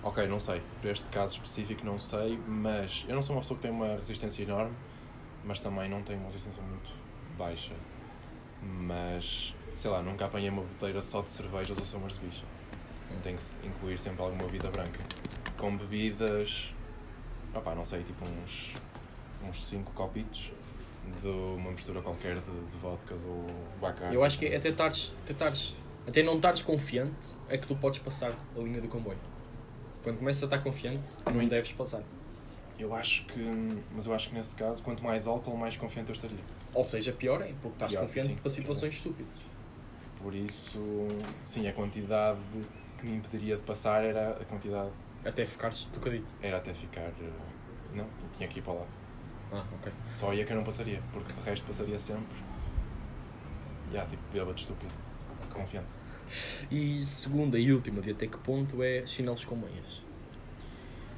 Ok, 0.02 0.26
não 0.26 0.40
sei. 0.40 0.62
Para 0.80 0.90
este 0.90 1.06
caso 1.10 1.34
específico 1.34 1.84
não 1.84 2.00
sei, 2.00 2.38
mas 2.48 3.04
eu 3.06 3.14
não 3.14 3.20
sou 3.20 3.36
uma 3.36 3.42
pessoa 3.42 3.58
que 3.58 3.62
tem 3.64 3.70
uma 3.70 3.88
resistência 3.88 4.42
enorme, 4.42 4.74
mas 5.44 5.60
também 5.60 5.86
não 5.86 6.02
tenho 6.02 6.18
uma 6.18 6.24
resistência 6.24 6.62
muito 6.62 6.90
baixa. 7.36 7.74
Mas, 8.62 9.54
sei 9.74 9.90
lá, 9.90 10.02
nunca 10.02 10.24
apanhei 10.24 10.48
uma 10.48 10.62
boteira 10.62 11.02
só 11.02 11.20
de 11.20 11.30
cervejas 11.30 11.78
ou 11.78 11.84
somas 11.84 12.14
de 12.14 12.20
bicha. 12.20 12.44
Tem 13.22 13.36
que 13.36 13.66
incluir 13.66 13.98
sempre 13.98 14.22
alguma 14.22 14.46
bebida 14.46 14.70
branca. 14.70 15.00
Com 15.58 15.76
bebidas, 15.76 16.72
opá, 17.54 17.74
não 17.74 17.84
sei, 17.84 18.02
tipo 18.02 18.24
uns, 18.24 18.76
uns 19.46 19.66
5 19.66 19.92
copitos 19.92 20.52
de 21.20 21.28
uma 21.28 21.70
mistura 21.70 22.00
qualquer 22.00 22.36
de, 22.36 22.50
de 22.50 22.78
vodkas 22.80 23.22
ou 23.26 23.44
bacardi. 23.78 24.14
Eu 24.14 24.24
acho 24.24 24.38
que 24.38 24.46
é 24.46 24.56
até 24.56 24.70
estares, 24.70 25.12
até 26.08 26.22
não 26.22 26.34
estares 26.36 26.62
confiante, 26.62 27.34
é 27.48 27.56
que 27.58 27.66
tu 27.66 27.76
podes 27.76 28.00
passar 28.00 28.32
a 28.56 28.60
linha 28.60 28.80
do 28.80 28.88
comboio. 28.88 29.18
Quando 30.02 30.18
começas 30.18 30.42
a 30.42 30.46
estar 30.46 30.58
confiante, 30.58 31.02
não 31.26 31.40
Hum. 31.40 31.48
deves 31.48 31.72
passar. 31.72 32.02
Eu 32.78 32.94
acho 32.94 33.24
que. 33.26 33.82
Mas 33.94 34.06
eu 34.06 34.14
acho 34.14 34.28
que 34.28 34.34
nesse 34.36 34.54
caso, 34.54 34.82
quanto 34.82 35.02
mais 35.02 35.26
álcool, 35.26 35.56
mais 35.56 35.76
confiante 35.76 36.10
eu 36.10 36.14
estaria. 36.14 36.38
Ou 36.72 36.84
seja, 36.84 37.12
pior 37.12 37.42
é, 37.42 37.52
porque 37.60 37.68
estás 37.74 37.92
Pior, 37.92 38.02
confiante 38.02 38.28
sim. 38.28 38.34
para 38.36 38.50
situações 38.50 38.94
estúpidas. 38.94 39.32
Por 40.22 40.34
isso, 40.34 40.78
sim, 41.44 41.66
a 41.68 41.72
quantidade 41.72 42.38
que 42.98 43.06
me 43.06 43.16
impediria 43.16 43.56
de 43.56 43.62
passar 43.62 44.04
era 44.04 44.30
a 44.40 44.44
quantidade. 44.44 44.90
Até 45.24 45.44
ficares 45.44 45.84
tocadito. 45.92 46.32
Era 46.40 46.58
até 46.58 46.72
ficar. 46.72 47.02
eh, 47.20 47.30
Não, 47.94 48.06
tinha 48.36 48.48
que 48.48 48.60
ir 48.60 48.62
para 48.62 48.74
lá. 48.74 48.86
Ah, 49.52 49.64
ok. 49.80 49.92
Só 50.14 50.30
aí 50.30 50.40
é 50.40 50.44
que 50.44 50.52
eu 50.52 50.56
não 50.56 50.64
passaria, 50.64 51.02
porque 51.12 51.32
de 51.32 51.40
resto 51.40 51.66
passaria 51.66 51.98
sempre. 51.98 52.36
Já, 53.92 54.04
tipo, 54.06 54.22
bêbado 54.32 54.56
estúpido. 54.56 54.92
Confiante. 55.52 55.88
E 56.70 57.04
segunda 57.06 57.58
e 57.58 57.72
última, 57.72 58.00
de 58.00 58.10
até 58.10 58.26
que 58.26 58.38
ponto 58.38 58.82
é 58.82 59.06
chinelos 59.06 59.44
com 59.44 59.56
meias? 59.56 60.02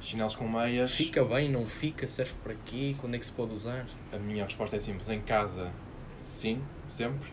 Chinelos 0.01 0.35
com 0.35 0.47
meias. 0.47 0.95
Fica 0.95 1.23
bem, 1.23 1.49
não 1.49 1.65
fica? 1.65 2.07
Serve 2.07 2.33
para 2.43 2.55
quê? 2.65 2.95
Quando 2.99 3.15
é 3.15 3.19
que 3.19 3.25
se 3.25 3.31
pode 3.31 3.53
usar? 3.53 3.85
A 4.11 4.17
minha 4.17 4.43
resposta 4.43 4.75
é 4.75 4.79
simples. 4.79 5.09
Em 5.09 5.21
casa, 5.21 5.71
sim, 6.17 6.61
sempre. 6.87 7.29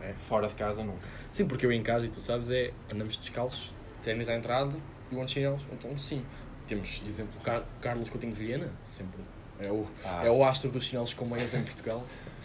É. 0.00 0.12
Fora 0.14 0.46
de 0.48 0.54
casa, 0.54 0.84
nunca. 0.84 1.06
Sim, 1.30 1.46
porque 1.46 1.66
eu 1.66 1.72
em 1.72 1.82
casa, 1.82 2.06
e 2.06 2.08
tu 2.08 2.20
sabes, 2.20 2.50
é 2.50 2.72
andamos 2.92 3.16
descalços, 3.16 3.72
ténis 4.02 4.28
à 4.28 4.36
entrada 4.36 4.72
e 5.10 5.16
onde 5.16 5.32
chinelos. 5.32 5.62
Então, 5.72 5.96
sim. 5.98 6.24
Temos, 6.66 7.02
exemplo, 7.06 7.40
Car 7.42 7.64
Carlos 7.80 8.08
Coutinho 8.08 8.32
de 8.32 8.38
Vilhena, 8.38 8.70
sempre. 8.84 9.20
É 9.64 9.70
o, 9.70 9.86
Ah, 10.04 10.22
é 10.24 10.30
o 10.30 10.44
astro 10.44 10.70
dos 10.70 10.84
chinelos 10.84 11.12
com 11.12 11.24
meias 11.24 11.54
em 11.54 11.62
Portugal. 11.62 12.04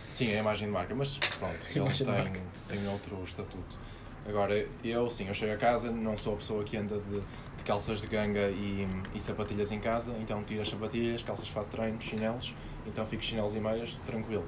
Sim, 0.10 0.32
é 0.32 0.38
a 0.38 0.40
imagem 0.40 0.68
de 0.68 0.74
marca, 0.74 0.96
mas 0.96 1.18
pronto, 1.18 1.56
ele 1.70 1.80
Imagem 1.80 2.06
de 2.08 2.32
tem, 2.32 2.78
tem 2.80 2.88
outro 2.88 3.24
estatuto. 3.24 3.78
Agora, 4.28 4.68
eu 4.84 5.10
sim, 5.10 5.28
eu 5.28 5.34
chego 5.34 5.54
a 5.54 5.58
casa, 5.58 5.90
não 5.90 6.18
sou 6.18 6.34
a 6.34 6.38
pessoa 6.38 6.64
que 6.64 6.76
anda 6.76 7.00
de, 7.00 7.22
de 7.58 7.64
calças 7.64 8.02
de 8.02 8.08
ganga 8.08 8.50
e, 8.50 8.86
e 9.16 9.22
sapatilhas 9.22 9.72
em 9.72 9.80
casa, 9.80 10.14
então 10.20 10.44
tiro 10.44 10.62
as 10.62 10.68
sapatilhas, 10.70 11.24
calças 11.24 11.46
de 11.46 11.52
fato 11.54 11.66
de 11.68 11.72
treino, 11.72 12.02
chinelos, 12.02 12.54
então 12.86 13.06
fico 13.06 13.24
chinelos 13.24 13.56
e 13.56 13.60
meias, 13.60 13.98
tranquilo. 14.06 14.46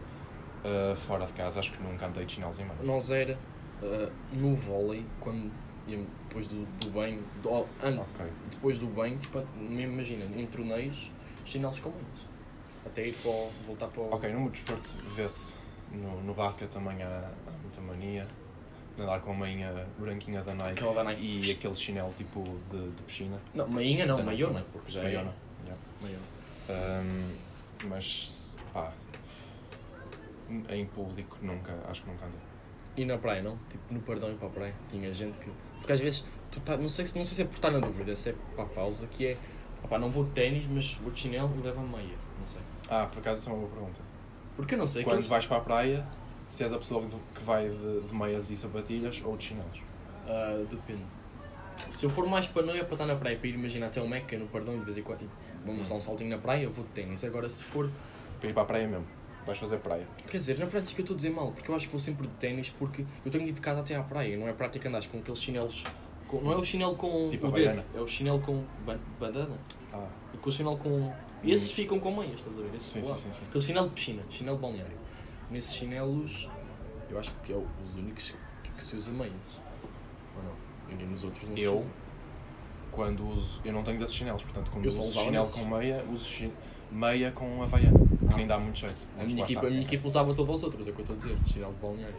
Uh, 0.65 0.93
fora 0.97 1.25
de 1.25 1.31
casa, 1.31 1.59
acho 1.61 1.71
que 1.71 1.81
nunca 1.81 2.07
andei 2.07 2.25
de 2.25 2.33
chinelos 2.33 2.59
e 2.59 2.63
meias. 2.63 2.83
Nós 2.83 3.09
era 3.09 3.37
ah, 3.81 4.11
no 4.33 4.53
vôlei, 4.57 5.05
quando 5.21 5.49
depois 5.87 6.45
do, 6.47 6.65
do 6.77 6.89
banho, 6.91 7.23
do, 7.41 7.49
an- 7.81 8.01
Ok. 8.01 8.25
depois 8.51 8.77
do 8.77 8.85
banho, 8.87 9.17
tipo, 9.17 9.41
imagina, 9.57 10.25
em 10.25 10.45
torneios, 10.45 11.09
chinelos 11.45 11.79
com 11.79 11.89
meias. 11.89 12.27
Até 12.85 13.07
ir 13.07 13.13
para 13.13 13.31
o, 13.31 13.51
voltar 13.65 13.87
para 13.87 14.01
o. 14.01 14.13
Ok, 14.13 14.29
no 14.33 14.41
meu 14.41 14.49
desporto 14.49 14.97
vê-se, 15.15 15.53
no, 15.93 16.21
no 16.21 16.33
basquete 16.33 16.69
também 16.69 17.01
há, 17.01 17.31
há 17.47 17.51
muita 17.51 17.79
mania 17.79 18.27
de 18.99 19.03
andar 19.03 19.19
com 19.21 19.31
a 19.31 19.35
meinha 19.35 19.87
branquinha 19.97 20.41
da 20.43 20.53
Nike 20.53 20.71
Aquela 20.71 20.93
da 20.93 21.03
Nike. 21.05 21.21
e 21.47 21.51
aquele 21.51 21.75
chinelo 21.75 22.13
tipo 22.17 22.43
de, 22.71 22.89
de 22.91 23.01
piscina. 23.03 23.39
Não, 23.53 23.67
meinha 23.67 24.05
não, 24.05 24.17
Da 24.17 24.23
Nike 24.23 24.35
maiona, 24.43 24.59
também. 24.59 24.69
porque 24.73 24.91
já 24.91 25.01
Maiona, 25.03 25.33
é. 25.63 25.65
yeah. 25.65 25.81
Maiona. 26.01 27.23
Mas, 27.87 28.57
pá, 28.73 28.91
em 30.69 30.85
público 30.87 31.37
nunca, 31.41 31.73
acho 31.89 32.03
que 32.03 32.09
nunca 32.09 32.25
andei. 32.25 32.39
E 32.97 33.05
na 33.05 33.17
praia, 33.17 33.41
não? 33.41 33.57
Tipo, 33.69 33.93
no 33.93 34.01
perdão 34.01 34.31
e 34.31 34.35
para 34.35 34.47
a 34.47 34.51
praia. 34.51 34.75
Tinha 34.89 35.11
gente 35.13 35.37
que. 35.37 35.49
Porque 35.77 35.93
às 35.93 35.99
vezes, 35.99 36.25
tu 36.51 36.59
tá, 36.59 36.75
não, 36.75 36.89
sei, 36.89 37.05
se- 37.05 37.17
não 37.17 37.23
sei 37.23 37.35
se 37.35 37.41
é 37.43 37.45
por 37.45 37.55
estar 37.55 37.71
na 37.71 37.79
dúvida, 37.79 38.15
se 38.15 38.29
é 38.31 38.35
para 38.55 38.63
a 38.65 38.67
pausa, 38.67 39.07
que 39.07 39.27
é. 39.27 39.37
Opá, 39.83 39.97
não 39.97 40.11
vou 40.11 40.25
de 40.25 40.31
ténis, 40.31 40.65
mas 40.69 40.93
vou 40.95 41.11
de 41.11 41.19
chinelo 41.21 41.53
e 41.57 41.61
levo 41.61 41.79
a 41.79 41.83
meia. 41.83 42.15
Não 42.37 42.45
sei. 42.45 42.59
Ah, 42.89 43.05
por 43.05 43.19
acaso, 43.19 43.39
isso 43.41 43.49
é 43.49 43.53
uma 43.53 43.59
boa 43.61 43.71
pergunta. 43.71 44.01
Porque 44.57 44.73
eu 44.73 44.77
não 44.79 44.87
sei. 44.87 45.03
Quando 45.03 45.13
aqueles- 45.13 45.27
vais 45.27 45.45
para 45.47 45.57
a 45.57 45.61
praia, 45.61 46.05
se 46.49 46.63
és 46.65 46.73
a 46.73 46.77
pessoa 46.77 47.07
que 47.33 47.43
vai 47.43 47.69
de, 47.69 48.01
de 48.01 48.13
meias 48.13 48.49
e 48.49 48.57
sapatilhas 48.57 49.21
ou 49.25 49.37
de 49.37 49.45
chinelos? 49.45 49.79
Ah, 50.27 50.61
depende. 50.69 51.05
Se 51.91 52.05
eu 52.05 52.09
for 52.09 52.27
mais 52.27 52.45
para 52.47 52.63
não 52.63 52.73
é 52.73 52.83
para 52.83 52.93
estar 52.95 53.05
na 53.05 53.15
praia, 53.15 53.37
para 53.37 53.47
ir 53.47 53.55
imaginar 53.55 53.87
até 53.87 54.01
o 54.01 54.07
Meca 54.09 54.37
no 54.37 54.47
perdão 54.47 54.75
e 54.75 54.79
de 54.79 54.85
vez 54.85 54.97
em 54.97 55.01
quando. 55.03 55.29
Vamos 55.65 55.87
dar 55.87 55.95
um 55.95 56.01
saltinho 56.01 56.29
na 56.29 56.37
praia, 56.37 56.63
eu 56.63 56.71
vou 56.71 56.83
de 56.83 56.91
ténis. 56.91 57.23
Agora, 57.23 57.47
se 57.47 57.63
for. 57.63 57.89
Para 58.41 58.49
ir 58.49 58.53
para 58.53 58.63
a 58.63 58.65
praia 58.65 58.87
mesmo. 58.87 59.05
Vais 59.45 59.57
fazer 59.57 59.77
praia. 59.77 60.05
Quer 60.29 60.37
dizer, 60.37 60.59
na 60.59 60.65
prática 60.65 60.99
eu 60.99 61.03
estou 61.03 61.13
a 61.13 61.17
dizer 61.17 61.29
mal, 61.31 61.51
porque 61.51 61.71
eu 61.71 61.75
acho 61.75 61.85
que 61.87 61.91
vou 61.93 61.99
sempre 61.99 62.27
de 62.27 62.33
ténis, 62.35 62.69
porque 62.69 63.05
eu 63.25 63.31
tenho 63.31 63.45
ido 63.45 63.55
de 63.55 63.61
casa 63.61 63.79
até 63.79 63.95
à 63.95 64.03
praia. 64.03 64.37
Não 64.37 64.47
é 64.47 64.53
prática 64.53 64.87
andares 64.89 65.07
com 65.07 65.17
aqueles 65.19 65.41
chinelos. 65.41 65.83
com- 66.27 66.41
não 66.41 66.51
é 66.51 66.57
o 66.57 66.63
chinelo 66.63 66.95
com 66.95 67.27
Tipo 67.29 67.47
o 67.47 67.49
a 67.49 67.53
dedo, 67.53 67.83
é 67.95 67.99
o 68.01 68.07
chinelo 68.07 68.39
com 68.41 68.63
ba- 68.85 68.99
badana. 69.19 69.57
Ah, 69.91 70.05
E 70.33 70.37
com 70.37 70.49
o 70.49 70.51
chinelo 70.51 70.77
com. 70.77 71.11
Esses 71.43 71.71
ficam 71.71 71.99
com 71.99 72.15
meias, 72.15 72.35
estás 72.39 72.59
a 72.59 72.61
ver? 72.61 72.75
Esses 72.75 72.87
sim, 72.91 73.01
sim, 73.01 73.15
sim, 73.15 73.33
sim. 73.33 73.41
Aquele 73.47 73.63
chinelo 73.63 73.87
de 73.87 73.93
piscina, 73.95 74.21
chinelo 74.29 74.57
de 74.57 74.61
balneário. 74.61 74.97
Nesses 75.49 75.73
chinelos, 75.75 76.47
eu 77.09 77.19
acho 77.19 77.31
que 77.43 77.51
é 77.53 77.55
os 77.83 77.95
únicos 77.95 78.35
que, 78.63 78.71
que 78.71 78.83
se 78.83 78.95
usa 78.95 79.11
meias. 79.11 79.33
Ou 80.37 80.43
não? 80.43 80.53
E 80.99 81.03
nos 81.05 81.23
outros 81.23 81.47
não 81.49 81.55
se 81.57 81.63
Eu, 81.63 81.85
quando 82.91 83.27
uso, 83.27 83.61
eu 83.65 83.73
não 83.73 83.83
tenho 83.83 83.97
desses 83.99 84.15
chinelos, 84.15 84.43
portanto, 84.43 84.69
quando 84.71 84.85
Eu 84.85 84.89
uso 84.89 85.11
chinelo 85.11 85.45
nesses. 85.45 85.53
com 85.61 85.65
meia, 85.65 86.05
uso 86.11 86.51
meia 86.91 87.31
com 87.31 87.63
havaiana, 87.63 87.99
que 87.99 88.33
Ah. 88.33 88.37
nem 88.37 88.47
dá 88.47 88.57
muito 88.59 88.79
jeito. 88.79 89.07
A 89.19 89.23
minha, 89.23 89.43
equipa, 89.43 89.61
a 89.61 89.69
minha 89.69 89.81
é 89.81 89.83
equipa 89.83 90.07
usava 90.07 90.33
todos 90.33 90.55
os 90.55 90.63
outros, 90.63 90.87
é 90.87 90.91
o 90.91 90.93
que 90.93 91.01
eu 91.01 91.03
estou 91.03 91.15
a 91.15 91.17
dizer, 91.19 91.37
chinelo 91.45 91.73
de 91.73 91.79
balneário. 91.79 92.15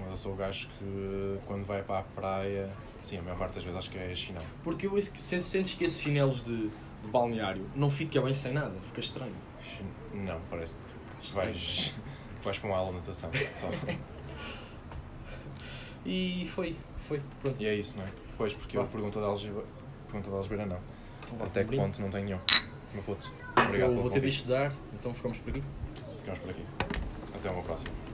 Mas 0.00 0.10
eu 0.10 0.16
sou 0.16 0.32
o 0.32 0.36
gajo 0.36 0.68
que 0.78 1.38
quando 1.46 1.64
vai 1.66 1.82
para 1.82 2.00
a 2.00 2.02
praia, 2.02 2.70
sim, 3.00 3.18
a 3.18 3.22
maior 3.22 3.38
parte 3.38 3.54
das 3.56 3.64
vezes 3.64 3.78
acho 3.78 3.90
que 3.90 3.98
é 3.98 4.14
chinelo. 4.14 4.44
Porque 4.62 4.86
eu 4.86 5.00
sentes 5.02 5.74
que 5.74 5.84
esses 5.84 6.00
chinelos 6.00 6.44
de, 6.44 6.68
de 6.68 7.08
balneário 7.10 7.66
não 7.74 7.90
fica 7.90 8.20
bem 8.20 8.32
sem 8.32 8.52
nada, 8.52 8.74
fica 8.86 9.00
estranho. 9.00 9.34
Não, 10.14 10.40
parece 10.50 10.76
que 10.76 11.24
Estranho. 11.24 11.50
vais, 11.52 11.94
vais 12.42 12.58
para 12.58 12.68
uma 12.68 12.78
aula 12.78 12.92
de 12.92 12.98
natação. 12.98 13.30
E 16.04 16.48
foi, 16.54 16.76
foi, 17.00 17.20
pronto. 17.42 17.60
E 17.60 17.66
é 17.66 17.74
isso, 17.74 17.98
não 17.98 18.04
é? 18.04 18.08
Pois, 18.36 18.54
porque 18.54 18.76
Vá. 18.76 18.84
eu 18.84 18.88
pergunta 18.88 19.18
de 19.18 19.26
algebra, 19.26 19.64
pergunta 20.06 20.30
de 20.30 20.36
algebra 20.36 20.66
não. 20.66 20.80
Então 21.24 21.38
vá, 21.38 21.44
Até 21.46 21.64
que 21.64 21.76
ponto 21.76 22.00
não 22.00 22.10
tenho 22.10 22.24
nenhum. 22.24 22.40
Meu 22.94 23.02
puto. 23.02 23.30
Eu 23.56 23.64
Obrigado 23.64 23.88
vou 23.90 24.02
pelo 24.04 24.10
ter 24.14 24.20
de 24.20 24.28
estudar, 24.28 24.72
então 24.94 25.12
ficamos 25.12 25.38
por 25.38 25.50
aqui. 25.50 25.62
Ficamos 26.20 26.38
por 26.38 26.50
aqui. 26.50 26.64
Até 27.34 27.50
uma 27.50 27.62
próxima. 27.62 28.07